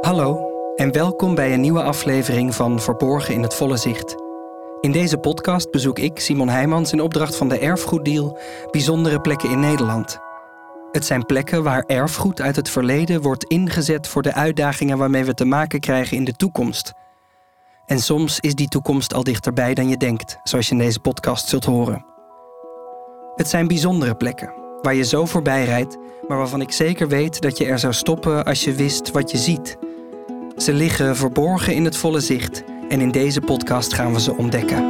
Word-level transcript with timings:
Hallo 0.00 0.50
en 0.76 0.92
welkom 0.92 1.34
bij 1.34 1.52
een 1.52 1.60
nieuwe 1.60 1.82
aflevering 1.82 2.54
van 2.54 2.80
Verborgen 2.80 3.34
in 3.34 3.42
het 3.42 3.54
Volle 3.54 3.76
Zicht. 3.76 4.14
In 4.80 4.92
deze 4.92 5.18
podcast 5.18 5.70
bezoek 5.70 5.98
ik, 5.98 6.18
Simon 6.18 6.48
Heijmans, 6.48 6.92
in 6.92 7.00
opdracht 7.00 7.36
van 7.36 7.48
de 7.48 7.58
Erfgoeddeal 7.58 8.38
bijzondere 8.70 9.20
plekken 9.20 9.50
in 9.50 9.60
Nederland. 9.60 10.18
Het 10.92 11.04
zijn 11.04 11.26
plekken 11.26 11.62
waar 11.62 11.84
erfgoed 11.86 12.40
uit 12.40 12.56
het 12.56 12.70
verleden 12.70 13.20
wordt 13.20 13.44
ingezet 13.44 14.08
voor 14.08 14.22
de 14.22 14.34
uitdagingen 14.34 14.98
waarmee 14.98 15.24
we 15.24 15.34
te 15.34 15.44
maken 15.44 15.80
krijgen 15.80 16.16
in 16.16 16.24
de 16.24 16.36
toekomst. 16.36 16.92
En 17.86 17.98
soms 17.98 18.40
is 18.40 18.54
die 18.54 18.68
toekomst 18.68 19.14
al 19.14 19.24
dichterbij 19.24 19.74
dan 19.74 19.88
je 19.88 19.96
denkt, 19.96 20.38
zoals 20.42 20.66
je 20.66 20.72
in 20.72 20.78
deze 20.80 21.00
podcast 21.00 21.48
zult 21.48 21.64
horen. 21.64 22.04
Het 23.34 23.48
zijn 23.48 23.66
bijzondere 23.68 24.14
plekken 24.14 24.64
waar 24.82 24.94
je 24.94 25.04
zo 25.04 25.24
voorbij 25.24 25.64
rijdt, 25.64 25.96
maar 26.28 26.38
waarvan 26.38 26.60
ik 26.60 26.72
zeker 26.72 27.08
weet 27.08 27.40
dat 27.40 27.58
je 27.58 27.64
er 27.64 27.78
zou 27.78 27.92
stoppen 27.92 28.44
als 28.44 28.64
je 28.64 28.74
wist 28.74 29.10
wat 29.10 29.30
je 29.30 29.38
ziet. 29.38 29.76
Ze 30.56 30.72
liggen 30.72 31.16
verborgen 31.16 31.74
in 31.74 31.84
het 31.84 31.96
volle 31.96 32.20
zicht 32.20 32.64
en 32.88 33.00
in 33.00 33.10
deze 33.10 33.40
podcast 33.40 33.94
gaan 33.94 34.12
we 34.12 34.20
ze 34.20 34.36
ontdekken. 34.36 34.84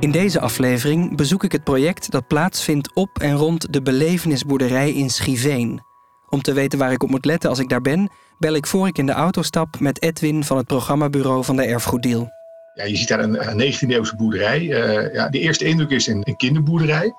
In 0.00 0.10
deze 0.10 0.40
aflevering 0.40 1.16
bezoek 1.16 1.44
ik 1.44 1.52
het 1.52 1.64
project 1.64 2.10
dat 2.10 2.26
plaatsvindt 2.26 2.94
op 2.94 3.18
en 3.18 3.34
rond 3.34 3.72
de 3.72 3.82
belevenisboerderij 3.82 4.92
in 4.92 5.10
Schiveen. 5.10 5.89
Om 6.30 6.42
te 6.42 6.52
weten 6.52 6.78
waar 6.78 6.92
ik 6.92 7.02
op 7.02 7.10
moet 7.10 7.24
letten 7.24 7.50
als 7.50 7.58
ik 7.58 7.68
daar 7.68 7.80
ben, 7.80 8.10
bel 8.38 8.54
ik 8.54 8.66
voor 8.66 8.86
ik 8.86 8.98
in 8.98 9.06
de 9.06 9.12
auto 9.12 9.42
stap 9.42 9.80
met 9.80 10.02
Edwin 10.02 10.44
van 10.44 10.56
het 10.56 10.66
programmabureau 10.66 11.44
van 11.44 11.56
de 11.56 11.64
Erfgoeddeal. 11.64 12.30
Ja, 12.74 12.84
je 12.84 12.96
ziet 12.96 13.08
daar 13.08 13.20
een, 13.20 13.74
19e-eeuwse 13.74 14.16
boerderij. 14.16 14.60
Uh, 14.60 15.14
ja, 15.14 15.28
de 15.28 15.38
eerste 15.38 15.64
indruk 15.64 15.90
is 15.90 16.06
een, 16.06 16.22
een 16.24 16.36
kinderboerderij. 16.36 17.12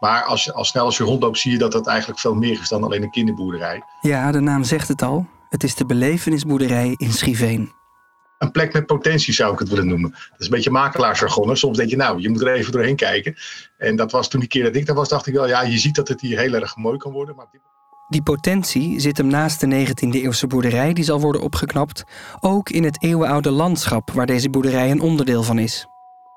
Maar 0.00 0.22
als, 0.22 0.52
als 0.52 0.68
snel 0.68 0.84
als 0.84 0.96
je 0.96 1.04
rondloopt 1.04 1.38
zie 1.38 1.52
je 1.52 1.58
dat 1.58 1.72
dat 1.72 1.86
eigenlijk 1.86 2.20
veel 2.20 2.34
meer 2.34 2.60
is 2.60 2.68
dan 2.68 2.82
alleen 2.82 3.02
een 3.02 3.10
kinderboerderij. 3.10 3.82
Ja, 4.00 4.32
de 4.32 4.40
naam 4.40 4.64
zegt 4.64 4.88
het 4.88 5.02
al. 5.02 5.26
Het 5.48 5.62
is 5.62 5.74
de 5.74 5.86
belevenisboerderij 5.86 6.94
in 6.96 7.12
Schiveen. 7.12 7.72
Een 8.38 8.50
plek 8.50 8.72
met 8.72 8.86
potentie 8.86 9.34
zou 9.34 9.52
ik 9.52 9.58
het 9.58 9.68
willen 9.68 9.86
noemen. 9.86 10.10
Dat 10.10 10.38
is 10.38 10.46
een 10.46 10.52
beetje 10.52 10.70
makelaarsjargon. 10.70 11.56
Soms 11.56 11.76
denk 11.76 11.90
je, 11.90 11.96
nou, 11.96 12.20
je 12.20 12.28
moet 12.28 12.40
er 12.40 12.52
even 12.52 12.72
doorheen 12.72 12.96
kijken. 12.96 13.36
En 13.78 13.96
dat 13.96 14.12
was 14.12 14.28
toen 14.28 14.40
die 14.40 14.48
keer 14.48 14.64
dat 14.64 14.74
ik 14.74 14.86
daar 14.86 14.96
was, 14.96 15.08
dacht 15.08 15.26
ik 15.26 15.34
wel, 15.34 15.48
ja, 15.48 15.62
je 15.62 15.78
ziet 15.78 15.94
dat 15.94 16.08
het 16.08 16.20
hier 16.20 16.38
heel 16.38 16.54
erg 16.54 16.76
mooi 16.76 16.96
kan 16.96 17.12
worden. 17.12 17.36
Maar... 17.36 17.46
Die 18.08 18.22
potentie 18.22 19.00
zit 19.00 19.16
hem 19.16 19.26
naast 19.26 19.60
de 19.60 19.86
19e-eeuwse 19.86 20.46
boerderij 20.46 20.92
die 20.92 21.04
zal 21.04 21.20
worden 21.20 21.42
opgeknapt, 21.42 22.04
ook 22.40 22.70
in 22.70 22.84
het 22.84 23.02
eeuwenoude 23.02 23.50
landschap 23.50 24.10
waar 24.10 24.26
deze 24.26 24.50
boerderij 24.50 24.90
een 24.90 25.00
onderdeel 25.00 25.42
van 25.42 25.58
is. 25.58 25.86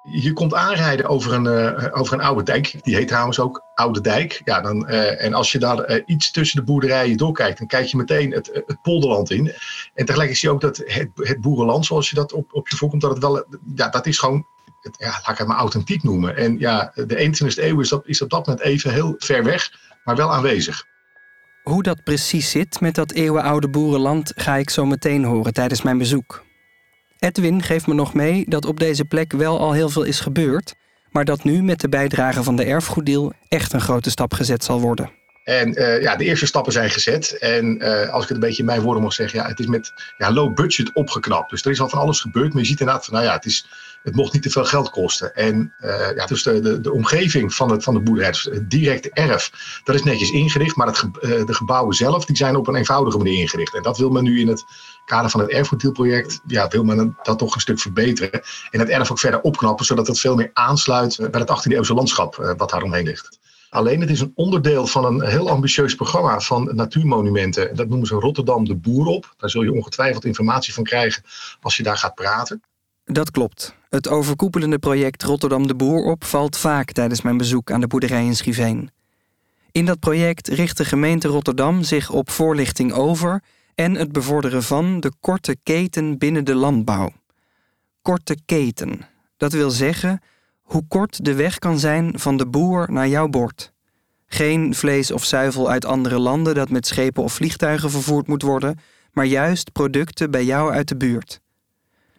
Je 0.03 0.33
komt 0.33 0.53
aanrijden 0.53 1.05
over 1.05 1.33
een, 1.33 1.45
uh, 1.45 1.87
over 1.91 2.13
een 2.13 2.21
oude 2.21 2.43
dijk. 2.43 2.83
Die 2.83 2.95
heet 2.95 3.07
trouwens 3.07 3.39
ook 3.39 3.63
Oude 3.73 4.01
Dijk. 4.01 4.41
Ja, 4.45 4.61
dan, 4.61 4.89
uh, 4.89 5.23
en 5.23 5.33
als 5.33 5.51
je 5.51 5.59
daar 5.59 5.91
uh, 5.91 6.03
iets 6.05 6.31
tussen 6.31 6.59
de 6.59 6.65
boerderijen 6.65 7.17
doorkijkt, 7.17 7.57
dan 7.57 7.67
kijk 7.67 7.85
je 7.85 7.97
meteen 7.97 8.31
het, 8.31 8.63
het 8.65 8.81
polderland 8.81 9.31
in. 9.31 9.53
En 9.93 10.05
tegelijk 10.05 10.35
zie 10.35 10.49
je 10.49 10.55
ook 10.55 10.61
dat 10.61 10.77
het, 10.77 11.09
het 11.15 11.41
boerenland, 11.41 11.85
zoals 11.85 12.09
je 12.09 12.15
dat 12.15 12.33
op, 12.33 12.53
op 12.53 12.67
je 12.67 12.77
voorkomt, 12.77 13.01
dat 13.01 13.11
het 13.11 13.19
wel, 13.19 13.45
ja, 13.75 13.89
dat 13.89 14.05
is 14.05 14.19
gewoon, 14.19 14.45
het, 14.81 14.95
ja, 14.97 15.09
laat 15.09 15.29
ik 15.29 15.37
het 15.37 15.47
maar 15.47 15.57
authentiek 15.57 16.03
noemen. 16.03 16.37
En 16.37 16.59
ja, 16.59 16.91
de 16.95 17.31
21e 17.53 17.63
eeuw 17.63 17.79
is, 17.79 17.89
dat, 17.89 18.07
is 18.07 18.21
op 18.21 18.29
dat 18.29 18.45
moment 18.47 18.65
even 18.65 18.93
heel 18.93 19.15
ver 19.17 19.43
weg, 19.43 19.71
maar 20.03 20.15
wel 20.15 20.33
aanwezig. 20.33 20.87
Hoe 21.69 21.83
dat 21.83 22.03
precies 22.03 22.49
zit 22.49 22.79
met 22.79 22.95
dat 22.95 23.11
eeuwenoude 23.11 23.69
boerenland 23.69 24.31
ga 24.35 24.55
ik 24.55 24.69
zo 24.69 24.85
meteen 24.85 25.23
horen 25.23 25.53
tijdens 25.53 25.81
mijn 25.81 25.97
bezoek. 25.97 26.45
Edwin 27.19 27.61
geeft 27.61 27.87
me 27.87 27.93
nog 27.93 28.13
mee 28.13 28.45
dat 28.47 28.65
op 28.65 28.79
deze 28.79 29.05
plek 29.05 29.31
wel 29.31 29.59
al 29.59 29.71
heel 29.71 29.89
veel 29.89 30.03
is 30.03 30.19
gebeurd, 30.19 30.75
maar 31.09 31.25
dat 31.25 31.43
nu 31.43 31.63
met 31.63 31.79
de 31.79 31.89
bijdrage 31.89 32.43
van 32.43 32.55
de 32.55 32.63
erfgoeddeal 32.63 33.33
echt 33.47 33.73
een 33.73 33.81
grote 33.81 34.09
stap 34.09 34.33
gezet 34.33 34.63
zal 34.63 34.81
worden. 34.81 35.18
En 35.49 35.81
uh, 35.81 36.01
ja, 36.01 36.15
de 36.15 36.23
eerste 36.23 36.45
stappen 36.45 36.73
zijn 36.73 36.89
gezet. 36.89 37.37
En 37.37 37.83
uh, 37.83 38.09
als 38.09 38.23
ik 38.23 38.27
het 38.27 38.37
een 38.37 38.47
beetje 38.47 38.59
in 38.59 38.65
mijn 38.65 38.81
woorden 38.81 39.03
mag 39.03 39.13
zeggen, 39.13 39.39
ja, 39.39 39.47
het 39.47 39.59
is 39.59 39.65
met 39.65 39.93
ja, 40.17 40.31
low 40.31 40.53
budget 40.53 40.93
opgeknapt. 40.93 41.49
Dus 41.49 41.65
er 41.65 41.71
is 41.71 41.81
al 41.81 41.89
van 41.89 41.99
alles 41.99 42.21
gebeurd, 42.21 42.53
maar 42.53 42.61
je 42.61 42.67
ziet 42.67 42.79
inderdaad 42.79 43.11
nou 43.11 43.23
ja, 43.23 43.33
het, 43.33 43.45
is, 43.45 43.67
het 44.03 44.15
mocht 44.15 44.33
niet 44.33 44.41
te 44.41 44.49
veel 44.49 44.65
geld 44.65 44.89
kosten. 44.89 45.35
En 45.35 45.73
uh, 45.81 46.15
ja, 46.15 46.25
dus 46.25 46.43
de, 46.43 46.81
de, 46.81 46.91
omgeving 46.91 47.53
van, 47.53 47.71
het, 47.71 47.83
van 47.83 47.93
de 47.93 47.99
boerderij, 47.99 48.31
dus 48.31 48.43
het 48.43 48.69
directe 48.69 49.09
erf, 49.13 49.51
dat 49.83 49.95
is 49.95 50.03
netjes 50.03 50.31
ingericht. 50.31 50.75
Maar 50.75 50.87
het 50.87 51.05
de 51.47 51.53
gebouwen 51.53 51.95
zelf, 51.95 52.25
die 52.25 52.37
zijn 52.37 52.55
op 52.55 52.67
een 52.67 52.75
eenvoudige 52.75 53.17
manier 53.17 53.39
ingericht. 53.39 53.75
En 53.75 53.83
dat 53.83 53.97
wil 53.97 54.09
men 54.09 54.23
nu 54.23 54.39
in 54.39 54.47
het 54.47 54.63
kader 55.05 55.29
van 55.29 55.39
het 55.39 55.49
erfgoeddeelproject, 55.49 56.39
ja, 56.47 56.67
wil 56.67 56.83
men 56.83 57.17
dat 57.23 57.39
toch 57.39 57.55
een 57.55 57.61
stuk 57.61 57.79
verbeteren. 57.79 58.41
En 58.71 58.79
het 58.79 58.89
erf 58.89 59.11
ook 59.11 59.19
verder 59.19 59.41
opknappen, 59.41 59.85
zodat 59.85 60.07
het 60.07 60.19
veel 60.19 60.35
meer 60.35 60.49
aansluit 60.53 61.17
bij 61.31 61.41
het 61.41 61.49
18e 61.49 61.71
eeuwse 61.71 61.93
landschap 61.93 62.53
wat 62.57 62.69
daaromheen 62.69 63.05
ligt. 63.05 63.39
Alleen 63.69 64.01
het 64.01 64.09
is 64.09 64.19
een 64.19 64.31
onderdeel 64.35 64.87
van 64.87 65.05
een 65.05 65.21
heel 65.21 65.49
ambitieus 65.49 65.95
programma 65.95 66.39
van 66.39 66.75
natuurmonumenten. 66.75 67.75
Dat 67.75 67.89
noemen 67.89 68.07
ze 68.07 68.15
Rotterdam 68.15 68.65
de 68.65 68.75
Boer 68.75 69.05
op. 69.05 69.33
Daar 69.37 69.49
zul 69.49 69.61
je 69.61 69.73
ongetwijfeld 69.73 70.25
informatie 70.25 70.73
van 70.73 70.83
krijgen 70.83 71.23
als 71.61 71.77
je 71.77 71.83
daar 71.83 71.97
gaat 71.97 72.15
praten. 72.15 72.61
Dat 73.05 73.31
klopt. 73.31 73.75
Het 73.89 74.07
overkoepelende 74.07 74.79
project 74.79 75.23
Rotterdam 75.23 75.67
de 75.67 75.75
Boer 75.75 76.03
op 76.03 76.23
valt 76.23 76.57
vaak 76.57 76.91
tijdens 76.91 77.21
mijn 77.21 77.37
bezoek 77.37 77.71
aan 77.71 77.81
de 77.81 77.87
boerderij 77.87 78.25
in 78.25 78.35
Schiveen. 78.35 78.91
In 79.71 79.85
dat 79.85 79.99
project 79.99 80.47
richt 80.47 80.77
de 80.77 80.85
gemeente 80.85 81.27
Rotterdam 81.27 81.83
zich 81.83 82.09
op 82.09 82.29
voorlichting 82.29 82.93
over 82.93 83.43
en 83.75 83.95
het 83.95 84.11
bevorderen 84.11 84.63
van 84.63 84.99
de 84.99 85.11
korte 85.19 85.57
keten 85.63 86.17
binnen 86.17 86.43
de 86.43 86.55
landbouw. 86.55 87.11
Korte 88.01 88.37
keten. 88.45 89.07
Dat 89.37 89.53
wil 89.53 89.69
zeggen 89.69 90.21
hoe 90.69 90.87
kort 90.87 91.25
de 91.25 91.33
weg 91.33 91.59
kan 91.59 91.79
zijn 91.79 92.19
van 92.19 92.37
de 92.37 92.47
boer 92.47 92.91
naar 92.91 93.07
jouw 93.07 93.27
bord. 93.27 93.73
Geen 94.25 94.75
vlees 94.75 95.11
of 95.11 95.23
zuivel 95.23 95.69
uit 95.69 95.85
andere 95.85 96.19
landen 96.19 96.55
dat 96.55 96.69
met 96.69 96.87
schepen 96.87 97.23
of 97.23 97.33
vliegtuigen 97.33 97.91
vervoerd 97.91 98.27
moet 98.27 98.41
worden, 98.41 98.79
maar 99.11 99.25
juist 99.25 99.71
producten 99.71 100.31
bij 100.31 100.45
jou 100.45 100.71
uit 100.71 100.87
de 100.87 100.97
buurt. 100.97 101.41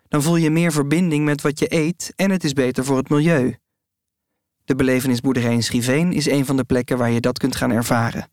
Dan 0.09 0.23
voel 0.23 0.37
je 0.37 0.51
meer 0.51 0.73
verbinding 0.73 1.25
met 1.25 1.41
wat 1.41 1.59
je 1.59 1.75
eet 1.75 2.13
en 2.17 2.31
het 2.31 2.45
is 2.45 2.53
beter 2.53 2.85
voor 2.85 2.97
het 2.97 3.09
milieu. 3.09 3.57
De 4.65 4.75
belevenisboerderij 4.75 5.53
in 5.53 5.63
Schiveen 5.63 6.13
is 6.13 6.27
een 6.27 6.47
van 6.47 6.57
de 6.57 6.65
plekken 6.65 6.99
waar 6.99 7.11
je 7.11 7.21
dat 7.21 7.39
kunt 7.39 7.57
gaan 7.57 7.71
ervaren. 7.71 8.29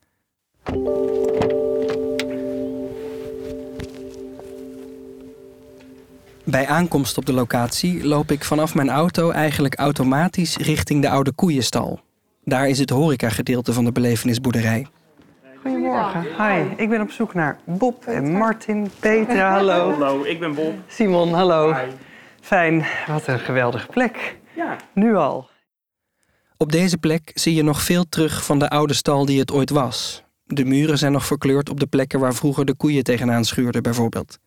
Bij 6.50 6.68
aankomst 6.68 7.18
op 7.18 7.26
de 7.26 7.34
locatie 7.34 8.08
loop 8.08 8.32
ik 8.32 8.44
vanaf 8.44 8.76
mijn 8.76 8.90
auto 8.90 9.32
eigenlijk 9.32 9.76
automatisch 9.76 10.58
richting 10.58 11.02
de 11.02 11.10
oude 11.10 11.32
koeienstal. 11.32 12.00
Daar 12.44 12.68
is 12.68 12.80
het 12.80 12.90
horecagedeelte 12.90 13.74
van 13.74 13.86
de 13.86 13.92
belevenisboerderij. 13.92 14.88
Goedemorgen. 15.62 16.22
Hi, 16.22 16.64
ik 16.78 16.90
ben 16.90 17.02
op 17.02 17.12
zoek 17.12 17.34
naar 17.34 17.60
Bob 17.66 18.06
en 18.06 18.32
Martin, 18.32 18.90
Peter, 19.00 19.42
hallo. 19.42 19.90
Hallo, 19.92 20.24
ik 20.24 20.40
ben 20.40 20.54
Bob. 20.54 20.74
Simon, 20.88 21.34
hallo. 21.34 21.74
Hi. 21.74 21.92
Fijn, 22.42 22.86
wat 23.08 23.28
een 23.28 23.40
geweldige 23.40 23.88
plek. 23.88 24.38
Ja. 24.56 24.76
Nu 24.94 25.16
al. 25.16 25.50
Op 26.58 26.72
deze 26.72 26.98
plek 26.98 27.32
zie 27.34 27.56
je 27.56 27.64
nog 27.64 27.82
veel 27.82 28.06
terug 28.10 28.46
van 28.46 28.60
de 28.60 28.70
oude 28.70 28.94
stal 28.94 29.26
die 29.26 29.40
het 29.40 29.52
ooit 29.52 29.70
was. 29.70 30.24
De 30.46 30.66
muren 30.66 30.98
zijn 30.98 31.12
nog 31.12 31.26
verkleurd 31.26 31.70
op 31.70 31.80
de 31.80 31.88
plekken 31.88 32.20
waar 32.20 32.34
vroeger 32.34 32.66
de 32.66 32.76
koeien 32.76 33.04
tegenaan 33.04 33.46
schuurden, 33.46 33.84
bijvoorbeeld. 33.84 34.38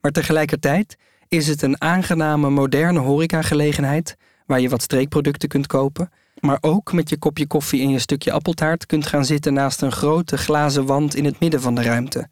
Maar 0.00 0.10
tegelijkertijd 0.10 0.96
is 1.28 1.46
het 1.46 1.62
een 1.62 1.80
aangename 1.80 2.50
moderne 2.50 2.98
horecagelegenheid 2.98 4.16
waar 4.46 4.60
je 4.60 4.68
wat 4.68 4.82
streekproducten 4.82 5.48
kunt 5.48 5.66
kopen, 5.66 6.10
maar 6.40 6.58
ook 6.60 6.92
met 6.92 7.08
je 7.08 7.18
kopje 7.18 7.46
koffie 7.46 7.82
en 7.82 7.90
je 7.90 7.98
stukje 7.98 8.32
appeltaart 8.32 8.86
kunt 8.86 9.06
gaan 9.06 9.24
zitten 9.24 9.52
naast 9.52 9.82
een 9.82 9.92
grote 9.92 10.38
glazen 10.38 10.86
wand 10.86 11.14
in 11.14 11.24
het 11.24 11.40
midden 11.40 11.60
van 11.60 11.74
de 11.74 11.82
ruimte. 11.82 12.28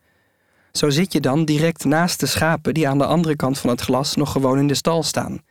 Zo 0.73 0.91
zit 0.91 1.12
je 1.12 1.21
dan 1.21 1.45
direct 1.45 1.84
naast 1.84 2.21
de 2.21 2.27
schapen 2.27 2.75
die 2.75 2.89
aan 2.89 2.99
de 2.99 3.06
andere 3.06 3.37
kant 3.37 3.59
van 3.59 3.71
het 3.71 3.81
glas 3.81 4.15
nog 4.15 4.33
gewoon 4.33 4.59
in 4.59 4.67
de 4.67 4.75
stal 4.75 5.03
staan. 5.03 5.43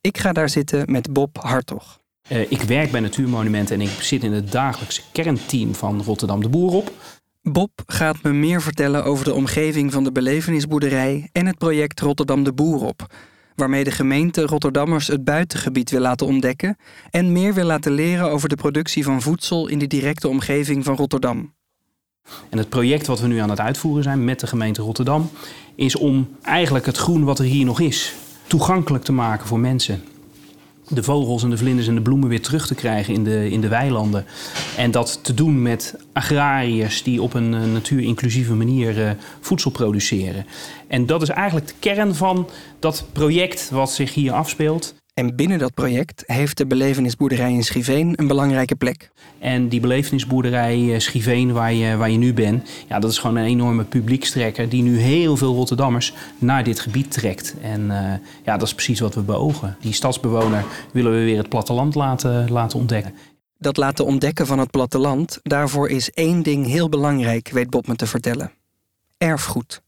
Ik 0.00 0.18
ga 0.18 0.32
daar 0.32 0.48
zitten 0.48 0.92
met 0.92 1.12
Bob 1.12 1.38
Hartog. 1.40 2.00
Uh, 2.28 2.50
ik 2.50 2.62
werk 2.62 2.90
bij 2.90 3.00
Natuurmonumenten 3.00 3.74
en 3.74 3.80
ik 3.80 3.90
zit 4.00 4.22
in 4.22 4.32
het 4.32 4.52
dagelijkse 4.52 5.02
kernteam 5.12 5.74
van 5.74 6.02
Rotterdam 6.02 6.42
de 6.42 6.48
Boer 6.48 6.72
op. 6.72 6.92
Bob 7.52 7.70
gaat 7.86 8.22
me 8.22 8.32
meer 8.32 8.62
vertellen 8.62 9.04
over 9.04 9.24
de 9.24 9.34
omgeving 9.34 9.92
van 9.92 10.04
de 10.04 10.12
belevenisboerderij 10.12 11.28
en 11.32 11.46
het 11.46 11.58
project 11.58 12.00
Rotterdam 12.00 12.44
de 12.44 12.52
Boer 12.52 12.84
op, 12.84 13.14
waarmee 13.54 13.84
de 13.84 13.90
gemeente 13.90 14.42
Rotterdammers 14.42 15.06
het 15.06 15.24
buitengebied 15.24 15.90
wil 15.90 16.00
laten 16.00 16.26
ontdekken 16.26 16.76
en 17.10 17.32
meer 17.32 17.54
wil 17.54 17.64
laten 17.64 17.92
leren 17.92 18.30
over 18.30 18.48
de 18.48 18.54
productie 18.54 19.04
van 19.04 19.22
voedsel 19.22 19.68
in 19.68 19.78
de 19.78 19.86
directe 19.86 20.28
omgeving 20.28 20.84
van 20.84 20.96
Rotterdam. 20.96 21.54
En 22.48 22.58
het 22.58 22.68
project 22.68 23.06
wat 23.06 23.20
we 23.20 23.26
nu 23.26 23.38
aan 23.38 23.50
het 23.50 23.60
uitvoeren 23.60 24.02
zijn 24.02 24.24
met 24.24 24.40
de 24.40 24.46
gemeente 24.46 24.82
Rotterdam 24.82 25.30
is 25.74 25.96
om 25.96 26.28
eigenlijk 26.42 26.86
het 26.86 26.96
groen 26.96 27.24
wat 27.24 27.38
er 27.38 27.44
hier 27.44 27.64
nog 27.64 27.80
is 27.80 28.14
toegankelijk 28.46 29.04
te 29.04 29.12
maken 29.12 29.46
voor 29.46 29.58
mensen. 29.58 30.02
De 30.88 31.02
vogels 31.02 31.42
en 31.42 31.50
de 31.50 31.56
vlinders 31.56 31.88
en 31.88 31.94
de 31.94 32.00
bloemen 32.00 32.28
weer 32.28 32.42
terug 32.42 32.66
te 32.66 32.74
krijgen 32.74 33.14
in 33.14 33.24
de, 33.24 33.50
in 33.50 33.60
de 33.60 33.68
weilanden. 33.68 34.24
En 34.76 34.90
dat 34.90 35.18
te 35.22 35.34
doen 35.34 35.62
met 35.62 35.94
agrariërs 36.12 37.02
die 37.02 37.22
op 37.22 37.34
een 37.34 37.52
uh, 37.52 37.64
natuurinclusieve 37.72 38.54
manier 38.54 38.98
uh, 38.98 39.10
voedsel 39.40 39.70
produceren. 39.70 40.46
En 40.88 41.06
dat 41.06 41.22
is 41.22 41.28
eigenlijk 41.28 41.66
de 41.66 41.74
kern 41.78 42.14
van 42.14 42.48
dat 42.78 43.04
project 43.12 43.70
wat 43.70 43.90
zich 43.90 44.14
hier 44.14 44.32
afspeelt. 44.32 44.94
En 45.14 45.36
binnen 45.36 45.58
dat 45.58 45.74
project 45.74 46.22
heeft 46.26 46.56
de 46.56 46.66
belevenisboerderij 46.66 47.52
in 47.52 47.64
Schiveen 47.64 48.12
een 48.16 48.26
belangrijke 48.26 48.74
plek. 48.74 49.10
En 49.38 49.68
die 49.68 49.80
belevenisboerderij 49.80 50.98
Schiveen, 50.98 51.52
waar 51.52 51.72
je, 51.72 51.96
waar 51.96 52.10
je 52.10 52.18
nu 52.18 52.34
bent, 52.34 52.70
ja, 52.88 52.98
dat 52.98 53.10
is 53.10 53.18
gewoon 53.18 53.36
een 53.36 53.44
enorme 53.44 53.84
publiekstrekker 53.84 54.68
die 54.68 54.82
nu 54.82 54.98
heel 54.98 55.36
veel 55.36 55.54
Rotterdammers 55.54 56.14
naar 56.38 56.64
dit 56.64 56.80
gebied 56.80 57.10
trekt. 57.10 57.54
En 57.60 57.80
uh, 57.80 58.12
ja, 58.44 58.56
dat 58.56 58.62
is 58.62 58.74
precies 58.74 59.00
wat 59.00 59.14
we 59.14 59.20
beogen. 59.20 59.76
Die 59.80 59.92
stadsbewoner 59.92 60.64
willen 60.92 61.12
we 61.12 61.24
weer 61.24 61.38
het 61.38 61.48
platteland 61.48 61.94
laten, 61.94 62.50
laten 62.50 62.78
ontdekken. 62.78 63.14
Dat 63.58 63.76
laten 63.76 64.04
ontdekken 64.04 64.46
van 64.46 64.58
het 64.58 64.70
platteland, 64.70 65.38
daarvoor 65.42 65.88
is 65.88 66.10
één 66.10 66.42
ding 66.42 66.66
heel 66.66 66.88
belangrijk, 66.88 67.48
weet 67.48 67.70
Bob 67.70 67.86
me 67.86 67.96
te 67.96 68.06
vertellen. 68.06 68.52
Erfgoed. 69.18 69.82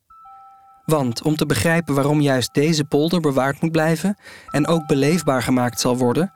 Want 0.86 1.22
om 1.22 1.36
te 1.36 1.46
begrijpen 1.46 1.94
waarom 1.94 2.20
juist 2.20 2.54
deze 2.54 2.84
polder 2.84 3.20
bewaard 3.20 3.60
moet 3.60 3.72
blijven 3.72 4.16
en 4.50 4.66
ook 4.66 4.86
beleefbaar 4.86 5.42
gemaakt 5.42 5.80
zal 5.80 5.96
worden, 5.96 6.32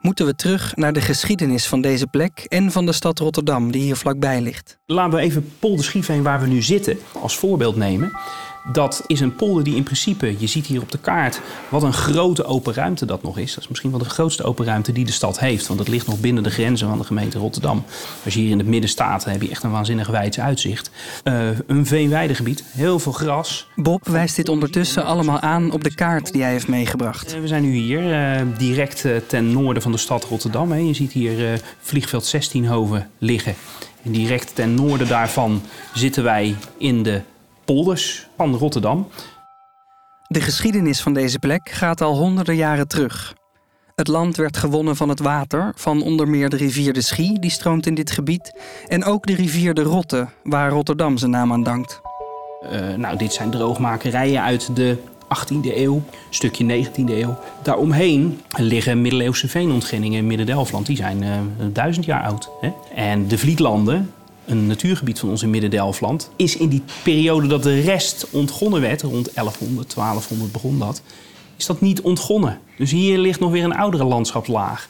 moeten 0.00 0.26
we 0.26 0.34
terug 0.34 0.76
naar 0.76 0.92
de 0.92 1.00
geschiedenis 1.00 1.66
van 1.66 1.80
deze 1.80 2.06
plek 2.06 2.44
en 2.48 2.72
van 2.72 2.86
de 2.86 2.92
stad 2.92 3.18
Rotterdam, 3.18 3.70
die 3.70 3.82
hier 3.82 3.96
vlakbij 3.96 4.40
ligt. 4.40 4.78
Laten 4.86 5.18
we 5.18 5.24
even 5.24 5.52
Polder 5.58 5.84
Schiefveen, 5.84 6.22
waar 6.22 6.40
we 6.40 6.46
nu 6.46 6.62
zitten, 6.62 6.98
als 7.12 7.38
voorbeeld 7.38 7.76
nemen. 7.76 8.12
Dat 8.72 9.04
is 9.06 9.20
een 9.20 9.34
polder 9.34 9.64
die 9.64 9.76
in 9.76 9.82
principe, 9.82 10.34
je 10.38 10.46
ziet 10.46 10.66
hier 10.66 10.80
op 10.80 10.92
de 10.92 10.98
kaart, 10.98 11.40
wat 11.68 11.82
een 11.82 11.92
grote 11.92 12.44
open 12.44 12.74
ruimte 12.74 13.06
dat 13.06 13.22
nog 13.22 13.38
is. 13.38 13.54
Dat 13.54 13.62
is 13.62 13.68
misschien 13.68 13.90
wel 13.90 13.98
de 13.98 14.04
grootste 14.04 14.42
open 14.42 14.64
ruimte 14.64 14.92
die 14.92 15.04
de 15.04 15.12
stad 15.12 15.38
heeft, 15.38 15.66
want 15.66 15.78
dat 15.78 15.88
ligt 15.88 16.06
nog 16.06 16.20
binnen 16.20 16.42
de 16.42 16.50
grenzen 16.50 16.88
van 16.88 16.98
de 16.98 17.04
gemeente 17.04 17.38
Rotterdam. 17.38 17.84
Als 18.24 18.34
je 18.34 18.40
hier 18.40 18.50
in 18.50 18.58
het 18.58 18.66
midden 18.66 18.90
staat, 18.90 19.24
heb 19.24 19.42
je 19.42 19.50
echt 19.50 19.62
een 19.62 19.70
waanzinnig 19.70 20.08
wijds 20.08 20.40
uitzicht. 20.40 20.90
Uh, 21.24 21.48
een 21.66 21.86
veenweidegebied, 21.86 22.64
heel 22.70 22.98
veel 22.98 23.12
gras. 23.12 23.66
Bob 23.74 24.08
wijst 24.08 24.36
dit 24.36 24.48
ondertussen 24.48 25.04
allemaal 25.04 25.40
aan 25.40 25.72
op 25.72 25.84
de 25.84 25.94
kaart 25.94 26.32
die 26.32 26.42
hij 26.42 26.50
heeft 26.50 26.68
meegebracht. 26.68 27.34
Uh, 27.34 27.40
we 27.40 27.46
zijn 27.46 27.62
nu 27.62 27.74
hier, 27.74 28.36
uh, 28.40 28.46
direct 28.58 29.06
ten 29.26 29.52
noorden 29.52 29.82
van 29.82 29.92
de 29.92 29.98
stad 29.98 30.24
Rotterdam. 30.24 30.72
Hè. 30.72 30.78
Je 30.78 30.94
ziet 30.94 31.12
hier 31.12 31.60
vliegveld 31.80 32.24
16 32.24 32.66
Hoven 32.66 33.10
liggen. 33.18 33.54
En 34.02 34.12
direct 34.12 34.54
ten 34.54 34.74
noorden 34.74 35.08
daarvan 35.08 35.62
zitten 35.92 36.22
wij 36.22 36.54
in 36.78 37.02
de 37.02 37.20
polders 37.64 38.28
van 38.36 38.54
Rotterdam. 38.54 39.08
De 40.26 40.40
geschiedenis 40.40 41.00
van 41.00 41.14
deze 41.14 41.38
plek 41.38 41.68
gaat 41.70 42.00
al 42.00 42.16
honderden 42.16 42.56
jaren 42.56 42.88
terug. 42.88 43.34
Het 43.94 44.08
land 44.08 44.36
werd 44.36 44.56
gewonnen 44.56 44.96
van 44.96 45.08
het 45.08 45.20
water, 45.20 45.72
van 45.76 46.02
onder 46.02 46.28
meer 46.28 46.48
de 46.48 46.56
rivier 46.56 46.92
de 46.92 47.00
Schie, 47.00 47.38
die 47.38 47.50
stroomt 47.50 47.86
in 47.86 47.94
dit 47.94 48.10
gebied, 48.10 48.60
en 48.86 49.04
ook 49.04 49.26
de 49.26 49.34
rivier 49.34 49.74
de 49.74 49.82
Rotte, 49.82 50.28
waar 50.42 50.70
Rotterdam 50.70 51.16
zijn 51.16 51.30
naam 51.30 51.52
aan 51.52 51.62
dankt. 51.62 52.00
Uh, 52.72 52.94
nou, 52.94 53.16
dit 53.16 53.32
zijn 53.32 53.50
droogmakerijen 53.50 54.42
uit 54.42 54.76
de 54.76 54.96
18e 55.24 55.76
eeuw, 55.76 56.02
stukje 56.30 56.86
19e 56.86 57.10
eeuw. 57.10 57.38
Daaromheen 57.62 58.40
liggen 58.56 59.00
middeleeuwse 59.00 59.48
veenontginningen 59.48 60.18
in 60.18 60.26
Midden-Delfland. 60.26 60.86
Die 60.86 60.96
zijn 60.96 61.22
uh, 61.22 61.38
duizend 61.72 62.04
jaar 62.04 62.22
oud. 62.22 62.50
Hè? 62.60 62.72
En 62.94 63.28
de 63.28 63.38
Vlietlanden, 63.38 64.12
een 64.46 64.66
natuurgebied 64.66 65.18
van 65.18 65.28
ons 65.28 65.42
in 65.42 65.50
Midden-Delfland, 65.50 66.30
is 66.36 66.56
in 66.56 66.68
die 66.68 66.82
periode 67.02 67.46
dat 67.46 67.62
de 67.62 67.80
rest 67.80 68.26
ontgonnen 68.30 68.80
werd, 68.80 69.02
rond 69.02 69.34
1100, 69.34 69.94
1200 69.94 70.52
begon 70.52 70.78
dat, 70.78 71.02
is 71.56 71.66
dat 71.66 71.80
niet 71.80 72.00
ontgonnen. 72.00 72.60
Dus 72.76 72.90
hier 72.90 73.18
ligt 73.18 73.40
nog 73.40 73.50
weer 73.50 73.64
een 73.64 73.76
oudere 73.76 74.04
landschapslaag. 74.04 74.88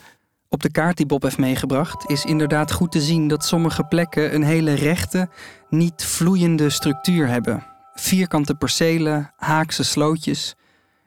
Op 0.48 0.62
de 0.62 0.70
kaart 0.70 0.96
die 0.96 1.06
Bob 1.06 1.22
heeft 1.22 1.38
meegebracht 1.38 2.10
is 2.10 2.24
inderdaad 2.24 2.72
goed 2.72 2.92
te 2.92 3.00
zien 3.00 3.28
dat 3.28 3.44
sommige 3.44 3.84
plekken 3.84 4.34
een 4.34 4.42
hele 4.42 4.74
rechte, 4.74 5.28
niet 5.68 6.04
vloeiende 6.04 6.70
structuur 6.70 7.28
hebben. 7.28 7.66
Vierkante 7.94 8.54
percelen, 8.54 9.32
haakse 9.36 9.84
slootjes. 9.84 10.54